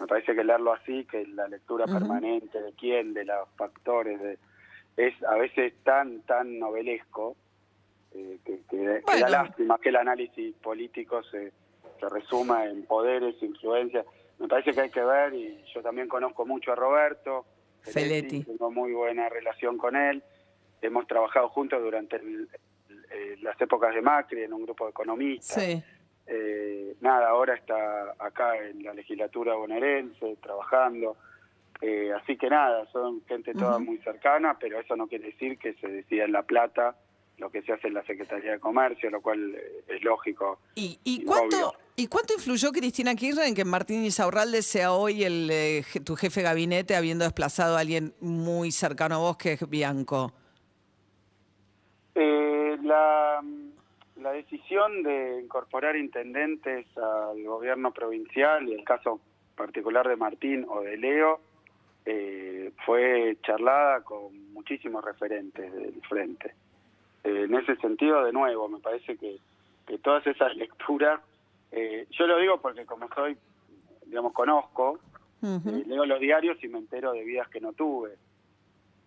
me 0.00 0.06
parece 0.06 0.34
que 0.34 0.44
leerlo 0.44 0.72
así, 0.72 1.04
que 1.04 1.26
la 1.26 1.48
lectura 1.48 1.86
permanente 1.86 2.60
de 2.60 2.72
quién, 2.72 3.14
de 3.14 3.24
los 3.24 3.48
factores, 3.56 4.20
de, 4.20 4.38
es 4.96 5.14
a 5.24 5.34
veces 5.36 5.72
tan 5.84 6.20
tan 6.22 6.58
novelesco 6.58 7.36
eh, 8.14 8.38
que, 8.44 8.60
que- 8.68 9.02
da 9.20 9.28
lástima 9.28 9.78
que 9.78 9.88
el 9.90 9.96
análisis 9.96 10.54
político 10.56 11.22
se, 11.24 11.52
se 12.00 12.08
resuma 12.08 12.66
en 12.66 12.84
poderes, 12.84 13.40
influencias. 13.42 14.04
Me 14.38 14.48
parece 14.48 14.72
que 14.72 14.80
hay 14.82 14.90
que 14.90 15.02
ver, 15.02 15.32
y 15.34 15.64
yo 15.74 15.82
también 15.82 16.08
conozco 16.08 16.44
mucho 16.44 16.72
a 16.72 16.74
Roberto 16.76 17.46
Feletti. 17.82 18.42
tengo 18.44 18.70
muy 18.70 18.92
buena 18.92 19.28
relación 19.28 19.78
con 19.78 19.96
él, 19.96 20.22
hemos 20.82 21.06
trabajado 21.06 21.48
juntos 21.48 21.82
durante 21.82 22.16
el- 22.16 22.48
el- 22.90 23.06
eh, 23.10 23.36
las 23.40 23.58
épocas 23.60 23.94
de 23.94 24.02
Macri 24.02 24.42
en 24.42 24.52
un 24.52 24.62
grupo 24.64 24.84
de 24.84 24.90
economistas. 24.90 25.62
Sí. 25.62 25.82
Eh, 26.26 26.96
nada, 27.00 27.28
ahora 27.28 27.54
está 27.54 28.14
acá 28.18 28.56
en 28.58 28.82
la 28.82 28.94
legislatura 28.94 29.54
bonaerense 29.54 30.36
trabajando. 30.42 31.16
Eh, 31.80 32.10
así 32.12 32.36
que 32.36 32.48
nada, 32.48 32.86
son 32.90 33.22
gente 33.26 33.52
toda 33.52 33.78
muy 33.78 33.98
cercana, 33.98 34.56
pero 34.58 34.80
eso 34.80 34.96
no 34.96 35.06
quiere 35.06 35.26
decir 35.26 35.58
que 35.58 35.74
se 35.74 35.88
decida 35.88 36.24
en 36.24 36.32
La 36.32 36.42
Plata 36.42 36.96
lo 37.38 37.50
que 37.50 37.62
se 37.62 37.72
hace 37.72 37.88
en 37.88 37.94
la 37.94 38.04
Secretaría 38.04 38.52
de 38.52 38.60
Comercio, 38.60 39.10
lo 39.10 39.20
cual 39.20 39.54
eh, 39.54 39.84
es 39.88 40.02
lógico. 40.02 40.58
¿Y, 40.74 40.98
y 41.04 41.22
Y 41.22 41.24
cuánto, 41.24 41.56
obvio. 41.56 41.78
¿Y 41.96 42.06
cuánto 42.08 42.34
influyó 42.34 42.72
Cristina 42.72 43.14
Kirchner 43.14 43.46
en 43.46 43.54
que 43.54 43.64
Martín 43.64 44.04
Izaurralde 44.04 44.62
sea 44.62 44.92
hoy 44.92 45.24
el, 45.24 45.48
eh, 45.50 45.84
tu 46.04 46.16
jefe 46.16 46.40
de 46.40 46.44
gabinete, 46.44 46.96
habiendo 46.96 47.24
desplazado 47.24 47.76
a 47.76 47.80
alguien 47.80 48.14
muy 48.20 48.72
cercano 48.72 49.16
a 49.16 49.18
vos, 49.18 49.36
que 49.36 49.52
es 49.52 49.68
Bianco? 49.68 50.32
Eh, 52.14 52.76
la, 52.82 53.42
la 54.26 54.32
decisión 54.32 55.04
de 55.04 55.40
incorporar 55.40 55.94
intendentes 55.94 56.84
al 56.98 57.44
gobierno 57.44 57.92
provincial, 57.92 58.68
y 58.68 58.72
el 58.74 58.82
caso 58.82 59.20
particular 59.54 60.08
de 60.08 60.16
Martín 60.16 60.66
o 60.68 60.80
de 60.80 60.96
Leo, 60.96 61.38
eh, 62.04 62.72
fue 62.84 63.36
charlada 63.42 64.00
con 64.00 64.52
muchísimos 64.52 65.04
referentes 65.04 65.72
del 65.72 66.02
frente. 66.08 66.54
Eh, 67.22 67.44
en 67.44 67.54
ese 67.54 67.76
sentido, 67.76 68.24
de 68.24 68.32
nuevo, 68.32 68.68
me 68.68 68.80
parece 68.80 69.16
que, 69.16 69.36
que 69.86 69.98
todas 69.98 70.26
esas 70.26 70.56
lecturas, 70.56 71.20
eh, 71.70 72.08
yo 72.10 72.26
lo 72.26 72.38
digo 72.38 72.60
porque 72.60 72.84
como 72.84 73.08
soy, 73.14 73.36
digamos, 74.06 74.32
conozco, 74.32 74.98
eh, 75.44 75.84
leo 75.86 76.04
los 76.04 76.18
diarios 76.18 76.58
y 76.64 76.68
me 76.68 76.78
entero 76.78 77.12
de 77.12 77.22
vidas 77.22 77.48
que 77.48 77.60
no 77.60 77.74
tuve. 77.74 78.16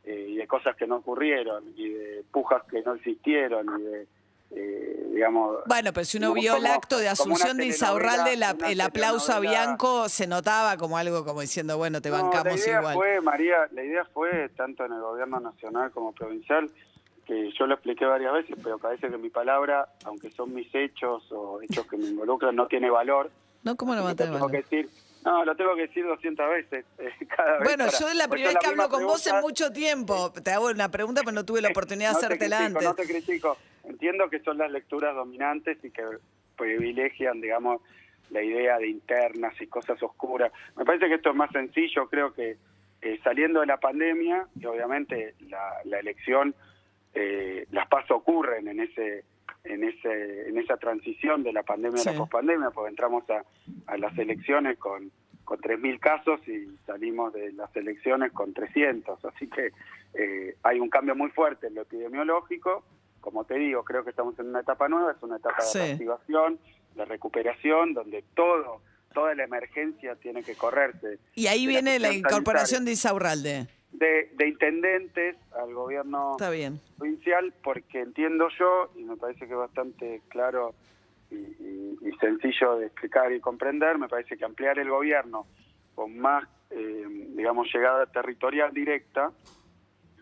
eh, 0.06 0.28
y 0.30 0.36
de 0.38 0.48
cosas 0.48 0.76
que 0.76 0.88
no 0.88 0.98
ocurrieron, 0.98 1.64
y 1.76 1.90
de 1.90 2.24
pujas 2.32 2.64
que 2.64 2.82
no 2.82 2.96
existieron, 2.96 3.68
y 3.80 3.84
de, 3.84 4.08
eh, 4.52 5.08
digamos... 5.14 5.58
Bueno, 5.66 5.92
pero 5.94 6.06
si 6.06 6.18
uno 6.18 6.30
como- 6.30 6.42
vio 6.42 6.56
el 6.56 6.66
acto 6.66 6.98
de 6.98 7.08
Asunción 7.10 7.58
de 7.58 7.68
Insaurralde, 7.68 8.36
la- 8.38 8.56
el 8.68 8.82
aplauso 8.82 9.32
a 9.34 9.40
Bianco 9.40 10.10
se 10.10 10.28
notaba 10.28 10.78
como 10.78 10.98
algo 10.98 11.24
como 11.26 11.42
diciendo, 11.42 11.78
bueno, 11.78 12.02
te 12.02 12.10
No, 12.10 12.16
bancamos 12.22 12.46
la 12.46 12.66
idea 12.66 12.80
igual. 12.80 12.96
fue, 12.96 13.22
María, 13.22 13.58
la 13.72 13.84
idea 13.84 14.06
fue, 14.14 14.50
tanto 14.56 14.86
en 14.86 14.94
el 14.94 15.02
gobierno 15.02 15.40
nacional 15.40 15.92
como 15.92 16.14
provincial, 16.14 16.70
que 17.26 17.52
yo 17.52 17.68
lo 17.68 17.76
expliqué 17.76 18.06
varias 18.06 18.34
veces, 18.34 18.56
pero 18.64 18.80
parece 18.80 19.08
que 19.10 19.18
mi 19.18 19.30
palabra, 19.30 19.88
aunque 20.06 20.32
son 20.32 20.54
mis 20.54 20.74
hechos 20.74 21.32
o 21.32 21.62
hechos 21.62 21.86
que 21.86 21.96
me 21.98 22.08
involucran, 22.08 22.56
no 22.56 22.66
tiene 22.68 22.90
valor. 22.90 23.30
No, 23.62 23.76
¿cómo 23.76 23.94
no 23.94 24.04
va 24.04 24.12
a 24.12 24.16
tengo 24.16 24.48
que 24.50 24.58
decir, 24.58 24.90
no, 25.26 25.44
lo 25.46 25.56
tengo 25.56 25.76
que 25.76 25.84
decir 25.88 26.06
200 26.06 26.50
veces 26.50 26.86
eh, 27.00 27.12
cada 27.36 27.54
vez. 27.60 27.64
Bueno, 27.64 27.86
para- 27.86 27.98
yo 28.00 28.08
es 28.10 28.16
la 28.16 28.28
primera 28.28 28.52
vez 28.52 28.60
que 28.60 28.68
hablo 28.68 28.90
con 28.90 29.04
vos 29.06 29.26
en 29.28 29.42
mucho 29.42 29.72
tiempo. 29.72 30.32
Te 30.32 30.52
hago 30.52 30.68
una 30.68 30.90
pregunta, 30.90 31.22
pero 31.24 31.34
no 31.34 31.46
tuve 31.46 31.62
la 31.62 31.70
oportunidad 31.76 32.10
de 32.10 32.14
No 32.14 32.18
hacértela 32.20 32.58
critico, 32.58 32.78
antes. 32.80 32.88
No 32.90 32.96
te 32.96 33.06
critico. 33.08 33.58
Entiendo 33.84 34.30
que 34.30 34.40
son 34.40 34.58
las 34.58 34.72
lecturas 34.72 35.16
dominantes 35.16 35.78
y 35.84 35.90
que 35.92 36.04
privilegian, 36.58 37.42
digamos, 37.42 37.82
la 38.30 38.44
idea 38.44 38.78
de 38.78 38.88
internas 38.88 39.54
y 39.60 39.68
cosas 39.68 40.02
oscuras. 40.04 40.52
Me 40.76 40.86
parece 40.86 41.08
que 41.08 41.16
esto 41.16 41.30
es 41.32 41.36
más 41.36 41.52
sencillo. 41.52 42.08
Creo 42.10 42.34
que 42.34 42.58
eh, 43.02 43.20
saliendo 43.24 43.62
de 43.62 43.66
la 43.66 43.78
pandemia, 43.78 44.46
y 44.60 44.66
obviamente 44.66 45.36
la, 45.48 45.78
la 45.86 46.00
elección, 46.00 46.54
eh, 47.14 47.66
las 47.72 47.88
pasos 47.88 48.12
ocurren 48.12 48.68
en 48.68 48.82
ese 48.82 49.24
en 49.64 49.84
ese 49.84 50.50
en 50.50 50.58
esa 50.58 50.78
transición 50.78 51.44
de 51.44 51.54
la 51.54 51.64
pandemia 51.64 52.02
a 52.02 52.06
la 52.12 52.18
pospandemia, 52.18 52.70
porque 52.72 52.90
entramos 52.90 53.24
a, 53.30 53.44
a 53.92 53.98
las 53.98 54.18
elecciones 54.18 54.78
con 54.78 55.12
con 55.44 55.58
3.000 55.62 56.00
casos 56.00 56.40
y 56.48 56.78
salimos 56.86 57.34
de 57.34 57.52
las 57.54 57.76
elecciones 57.76 58.32
con 58.34 58.54
300. 58.54 59.26
Así 59.26 59.48
que 59.48 59.72
eh, 60.14 60.56
hay 60.62 60.80
un 60.80 60.90
cambio 60.92 61.16
muy 61.16 61.32
fuerte 61.32 61.66
en 61.68 61.74
lo 61.74 61.82
epidemiológico. 61.82 62.84
Como 63.20 63.46
te 63.46 63.56
digo, 63.56 63.84
creo 63.84 64.04
que 64.04 64.12
estamos 64.12 64.38
en 64.38 64.50
una 64.50 64.60
etapa 64.60 64.88
nueva, 64.88 65.12
es 65.12 65.24
una 65.24 65.38
etapa 65.38 65.60
Sí. 65.62 65.80
de 65.80 65.86
reactivación, 65.86 66.60
de 66.94 67.06
recuperación, 67.06 67.96
donde 67.96 68.24
todo, 68.36 68.84
toda 69.12 69.34
la 69.34 69.44
emergencia 69.44 70.16
tiene 70.18 70.44
que 70.44 70.54
correrse. 70.54 71.18
Y 71.34 71.48
ahí 71.48 71.66
viene 71.66 71.98
la 71.98 72.14
incorporación 72.14 72.86
de 72.86 72.96
sanitaria. 72.96 73.68
De, 73.92 74.30
de 74.36 74.48
intendentes 74.48 75.36
al 75.52 75.74
gobierno 75.74 76.32
Está 76.34 76.52
bien. 76.52 76.80
provincial, 76.98 77.52
porque 77.64 78.02
entiendo 78.02 78.48
yo, 78.60 78.92
y 78.96 79.04
me 79.04 79.18
parece 79.18 79.40
que 79.48 79.54
es 79.54 79.58
bastante 79.58 80.22
claro 80.30 80.76
y, 81.32 81.36
y- 81.36 81.98
y 82.02 82.12
sencillo 82.20 82.78
de 82.78 82.86
explicar 82.86 83.32
y 83.34 83.40
comprender, 83.40 83.98
me 83.98 84.08
parece 84.08 84.38
que 84.38 84.46
ampliar 84.46 84.78
el 84.78 84.90
gobierno 84.90 85.48
con 85.96 86.18
más, 86.20 86.48
eh, 86.70 87.04
digamos, 87.36 87.68
llegada 87.74 88.06
territorial 88.06 88.72
directa, 88.74 89.32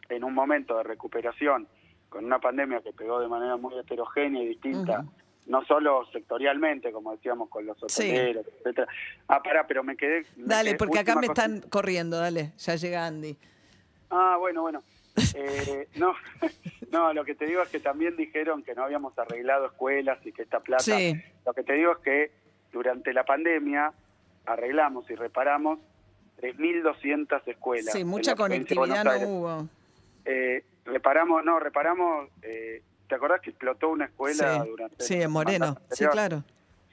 en 0.10 0.24
un 0.24 0.34
momento 0.34 0.78
de 0.78 0.84
recuperación, 0.84 1.68
con 2.08 2.24
una 2.24 2.40
pandemia 2.40 2.80
que 2.82 2.94
pegó 2.94 3.20
de 3.20 3.28
manera 3.28 3.58
muy 3.58 3.78
heterogénea 3.78 4.42
y 4.44 4.48
distinta, 4.48 5.04
no 5.48 5.64
solo 5.66 6.06
sectorialmente, 6.14 6.92
como 6.94 7.12
decíamos, 7.12 7.50
con 7.50 7.66
los 7.66 7.78
Sí. 7.88 8.04
hoteleros, 8.10 8.46
etcétera. 8.60 8.88
Ah, 9.28 9.44
pará, 9.44 9.68
pero 9.68 9.84
me 9.84 9.98
quedé... 9.98 10.26
me 10.38 10.46
Dale, 10.48 10.70
quedé- 10.72 10.78
porque 10.78 11.00
acá 11.00 11.16
me 11.16 11.28
cosa- 11.28 11.46
están 11.46 11.70
corriendo, 11.70 12.18
dale, 12.18 12.54
ya 12.58 12.76
llega 12.76 13.06
Andy. 13.06 13.38
Ah, 14.10 14.38
bueno, 14.40 14.62
bueno. 14.62 14.84
Eh, 15.36 15.88
no, 15.96 16.14
no, 16.92 17.14
lo 17.14 17.26
que 17.26 17.36
te 17.36 17.46
digo 17.46 17.62
es 17.62 17.70
que 17.70 17.80
también 17.80 18.16
dijeron 18.16 18.64
que 18.64 18.76
no 18.76 18.84
habíamos 18.84 19.18
arreglado 19.18 19.68
escuelas 19.68 20.24
y 20.26 20.32
que 20.32 20.44
esta 20.44 20.60
plata... 20.60 20.84
Sí. 20.84 21.14
Lo 21.46 21.54
que 21.54 21.64
te 21.64 21.74
digo 21.74 21.94
es 21.94 21.98
que 22.00 22.32
durante 22.72 23.14
la 23.14 23.24
pandemia 23.24 23.94
arreglamos 24.46 25.10
y 25.10 25.16
reparamos 25.16 25.80
3.200 26.42 27.42
escuelas. 27.48 27.94
Sí, 27.94 28.04
mucha 28.04 28.36
conectividad 28.36 29.04
no 29.04 29.28
hubo. 29.28 29.70
Eh, 30.26 30.64
reparamos, 30.86 31.44
no, 31.44 31.60
reparamos... 31.60 32.30
Eh, 32.42 32.84
¿Te 33.08 33.16
acordás 33.16 33.40
que 33.40 33.52
explotó 33.52 33.88
una 33.88 34.06
escuela 34.06 34.62
Sí, 34.62 34.70
durante... 34.70 35.04
sí, 35.04 35.22
en 35.22 35.32
Moreno. 35.32 35.78
Sí, 35.92 36.06
claro. 36.08 36.44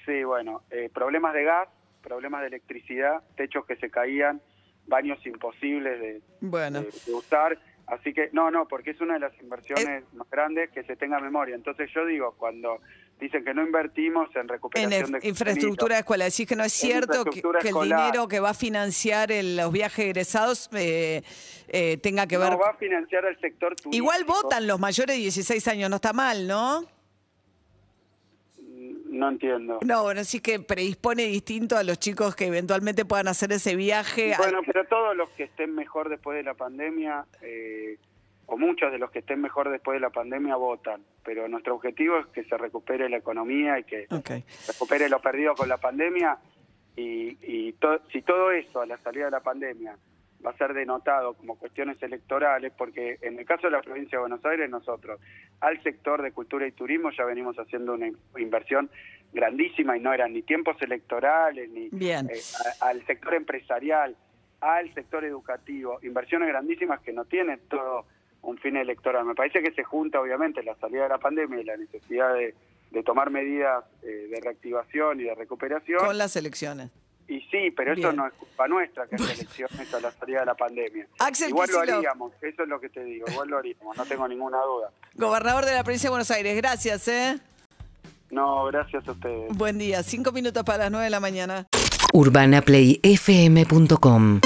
Sí, 0.07 0.23
bueno, 0.23 0.63
eh, 0.71 0.89
problemas 0.95 1.35
de 1.35 1.43
gas, 1.43 1.69
problemas 2.03 2.43
de 2.43 2.49
electricidad, 2.49 3.23
techos 3.37 3.67
que 3.67 3.75
se 3.77 3.91
caían, 3.91 4.41
baños 4.87 5.19
imposibles 5.27 6.01
de, 6.01 6.21
Bueno. 6.41 6.81
de- 6.83 6.91
de 7.07 7.13
usar. 7.15 7.59
Así 7.87 8.15
que, 8.15 8.31
no, 8.33 8.51
no, 8.51 8.67
porque 8.67 8.91
es 8.93 9.01
una 9.03 9.15
de 9.15 9.21
las 9.21 9.39
inversiones 9.43 9.87
Eh. 9.87 10.05
más 10.15 10.29
grandes 10.31 10.71
que 10.71 10.85
se 10.85 10.97
tenga 10.97 11.21
memoria. 11.21 11.55
Entonces 11.55 11.91
yo 11.95 12.07
digo, 12.07 12.35
cuando 12.39 12.81
dicen 13.21 13.45
que 13.45 13.53
no 13.53 13.63
invertimos 13.63 14.29
en 14.35 14.43
En 14.43 14.49
recuperación 14.49 15.13
inf- 15.13 15.21
de 15.21 15.29
infraestructura 15.29 15.97
de 15.97 16.01
escuela, 16.01 16.25
decís 16.25 16.47
que 16.49 16.57
no 16.57 16.65
es 16.65 16.83
En 16.83 16.89
cierto 16.91 17.25
que, 17.27 17.41
el 17.69 17.75
dinero 17.85 18.27
que 18.27 18.41
va 18.41 18.51
a 18.51 18.55
financiar 18.55 19.31
el- 19.31 19.57
los 19.59 19.71
viajes 19.71 20.07
egresados 20.07 20.71
eh, 20.73 21.23
eh, 21.69 21.99
tenga 21.99 22.27
que 22.27 22.39
ver. 22.39 22.53
no 22.53 22.59
va 22.59 22.71
a 22.71 22.75
financiar 22.77 23.27
al 23.27 23.39
sector 23.39 23.77
turístico. 23.77 23.95
Igual 23.95 24.25
votan 24.25 24.67
los 24.67 24.81
mayores 24.81 25.17
de 25.17 25.21
16 25.23 25.69
años, 25.69 25.91
no 25.91 25.97
está 25.97 26.15
mal, 26.15 26.47
¿no? 26.49 26.85
No 29.15 29.29
entiendo. 29.29 29.79
No, 29.87 30.03
bueno, 30.03 30.25
sí 30.25 30.41
que 30.41 30.59
predispone 30.59 31.23
distinto 31.27 31.77
a 31.77 31.85
los 31.85 31.99
chicos 32.01 32.35
que 32.35 32.47
eventualmente 32.47 33.05
puedan 33.05 33.29
hacer 33.29 33.53
ese 33.53 33.77
viaje. 33.77 34.35
Bueno, 34.37 34.59
pero 34.67 34.85
todos 34.87 35.17
los 35.17 35.31
que 35.31 35.45
estén 35.45 35.73
mejor 35.75 36.09
después 36.09 36.37
de 36.37 36.43
la 36.43 36.55
pandemia, 36.55 37.25
eh, 37.41 37.97
o 38.47 38.59
muchos 38.59 38.91
de 38.91 38.99
los 38.99 39.13
que 39.13 39.21
estén 39.21 39.41
mejor 39.41 39.71
después 39.71 39.95
de 39.97 40.01
la 40.01 40.11
pandemia 40.11 40.57
votan. 40.57 41.01
Pero 41.25 41.47
nuestro 41.49 41.77
objetivo 41.77 42.19
es 42.19 42.27
que 42.27 42.43
se 42.45 42.57
recupere 42.59 43.09
la 43.09 43.19
economía 43.19 43.79
y 43.79 43.85
que 43.85 44.07
Ok. 44.11 44.31
recupere 44.67 45.09
lo 45.09 45.21
perdido 45.21 45.55
con 45.55 45.69
la 45.69 45.79
pandemia. 45.79 46.37
Y, 46.97 47.39
y 47.43 47.73
to- 47.75 48.01
si 48.13 48.23
todo 48.23 48.51
eso 48.51 48.81
a 48.81 48.87
la 48.87 48.99
salida 48.99 49.27
de 49.27 49.31
la 49.31 49.41
pandemia 49.41 49.97
va 50.45 50.51
a 50.51 50.57
ser 50.57 50.75
denotado 50.75 51.35
como 51.35 51.57
cuestiones 51.59 52.03
electorales, 52.03 52.73
porque 52.77 53.19
en 53.23 53.39
el 53.39 53.47
caso 53.47 53.67
de 53.67 53.71
la 53.73 53.81
provincia 53.83 54.19
de 54.19 54.21
Buenos 54.21 54.45
Aires, 54.45 54.69
nosotros 54.69 55.21
al 55.61 55.83
sector 55.83 56.21
de 56.23 56.33
cultura 56.33 56.67
y 56.67 56.73
turismo 56.73 57.11
ya 57.17 57.25
venimos 57.25 57.57
haciendo 57.59 57.95
una 57.95 58.09
in- 58.09 58.19
inversión 58.39 58.91
grandísima 59.33 59.97
y 59.97 60.01
no 60.01 60.13
eran 60.13 60.33
ni 60.33 60.43
tiempos 60.43 60.81
electorales, 60.83 61.69
ni 61.71 61.89
Bien. 61.91 62.29
eh, 62.31 62.39
a- 62.81 62.89
al 62.89 63.05
sector 63.07 63.35
empresarial, 63.35 64.17
al 64.61 64.93
sector 64.95 65.25
educativo, 65.25 65.99
inversiones 66.03 66.49
grandísimas 66.49 67.01
que 67.01 67.13
no 67.13 67.25
tienen 67.25 67.61
todo 67.69 68.07
un 68.43 68.59
fin 68.59 68.77
electoral. 68.77 69.25
Me 69.25 69.35
parece 69.35 69.63
que 69.63 69.73
se 69.73 69.83
junta 69.85 70.21
obviamente 70.21 70.63
la 70.63 70.75
salida 70.77 71.05
de 71.05 71.09
la 71.09 71.19
pandemia 71.19 71.61
y 71.61 71.65
la 71.65 71.77
necesidad 71.77 72.35
de, 72.35 72.55
de 72.91 73.03
tomar 73.03 73.31
medidas 73.31 73.85
eh, 74.03 74.29
de 74.31 74.41
reactivación 74.41 75.21
y 75.21 75.25
de 75.25 75.35
recuperación. 75.35 75.99
Con 76.01 76.19
las 76.19 76.37
elecciones. 76.37 76.91
Y 77.27 77.41
sí, 77.51 77.71
pero 77.75 77.93
eso 77.93 78.03
Bien. 78.03 78.17
no 78.17 78.27
es 78.27 78.35
culpa 78.35 78.69
nuestra 78.69 79.07
que 79.07 79.15
haya 79.17 79.33
elecciones 79.33 79.95
a 79.95 80.01
la 80.01 80.11
salida 80.13 80.41
de 80.41 80.47
la 80.47 80.55
pandemia. 80.55 81.07
Axel 81.19 81.49
igual 81.49 81.71
lo 81.73 81.81
haríamos, 81.81 82.33
eso 82.43 82.63
es 82.63 82.69
lo 82.69 82.79
que 82.81 82.91
te 82.91 83.03
digo, 83.03 83.25
igual 83.31 83.49
lo 83.49 83.57
haríamos, 83.59 83.97
no 83.97 84.05
tengo 84.05 84.29
ninguna 84.29 84.59
duda. 84.59 84.91
Gobernador 85.15 85.65
de 85.65 85.73
la 85.75 85.83
provincia 85.85 86.09
de 86.09 86.11
Buenos 86.11 86.31
Aires, 86.31 86.55
gracias, 86.57 87.09
¿eh? 87.09 87.39
No, 88.31 88.67
gracias 88.67 89.09
a 89.09 89.13
ustedes. 89.13 89.57
Buen 89.57 89.79
día, 89.79 90.03
cinco 90.03 90.33
minutos 90.33 90.63
para 90.65 90.85
las 90.85 90.91
nueve 90.91 91.05
de 91.05 91.11
la 91.11 91.21
mañana. 91.21 91.67
urbanaplayfm.com 92.13 94.41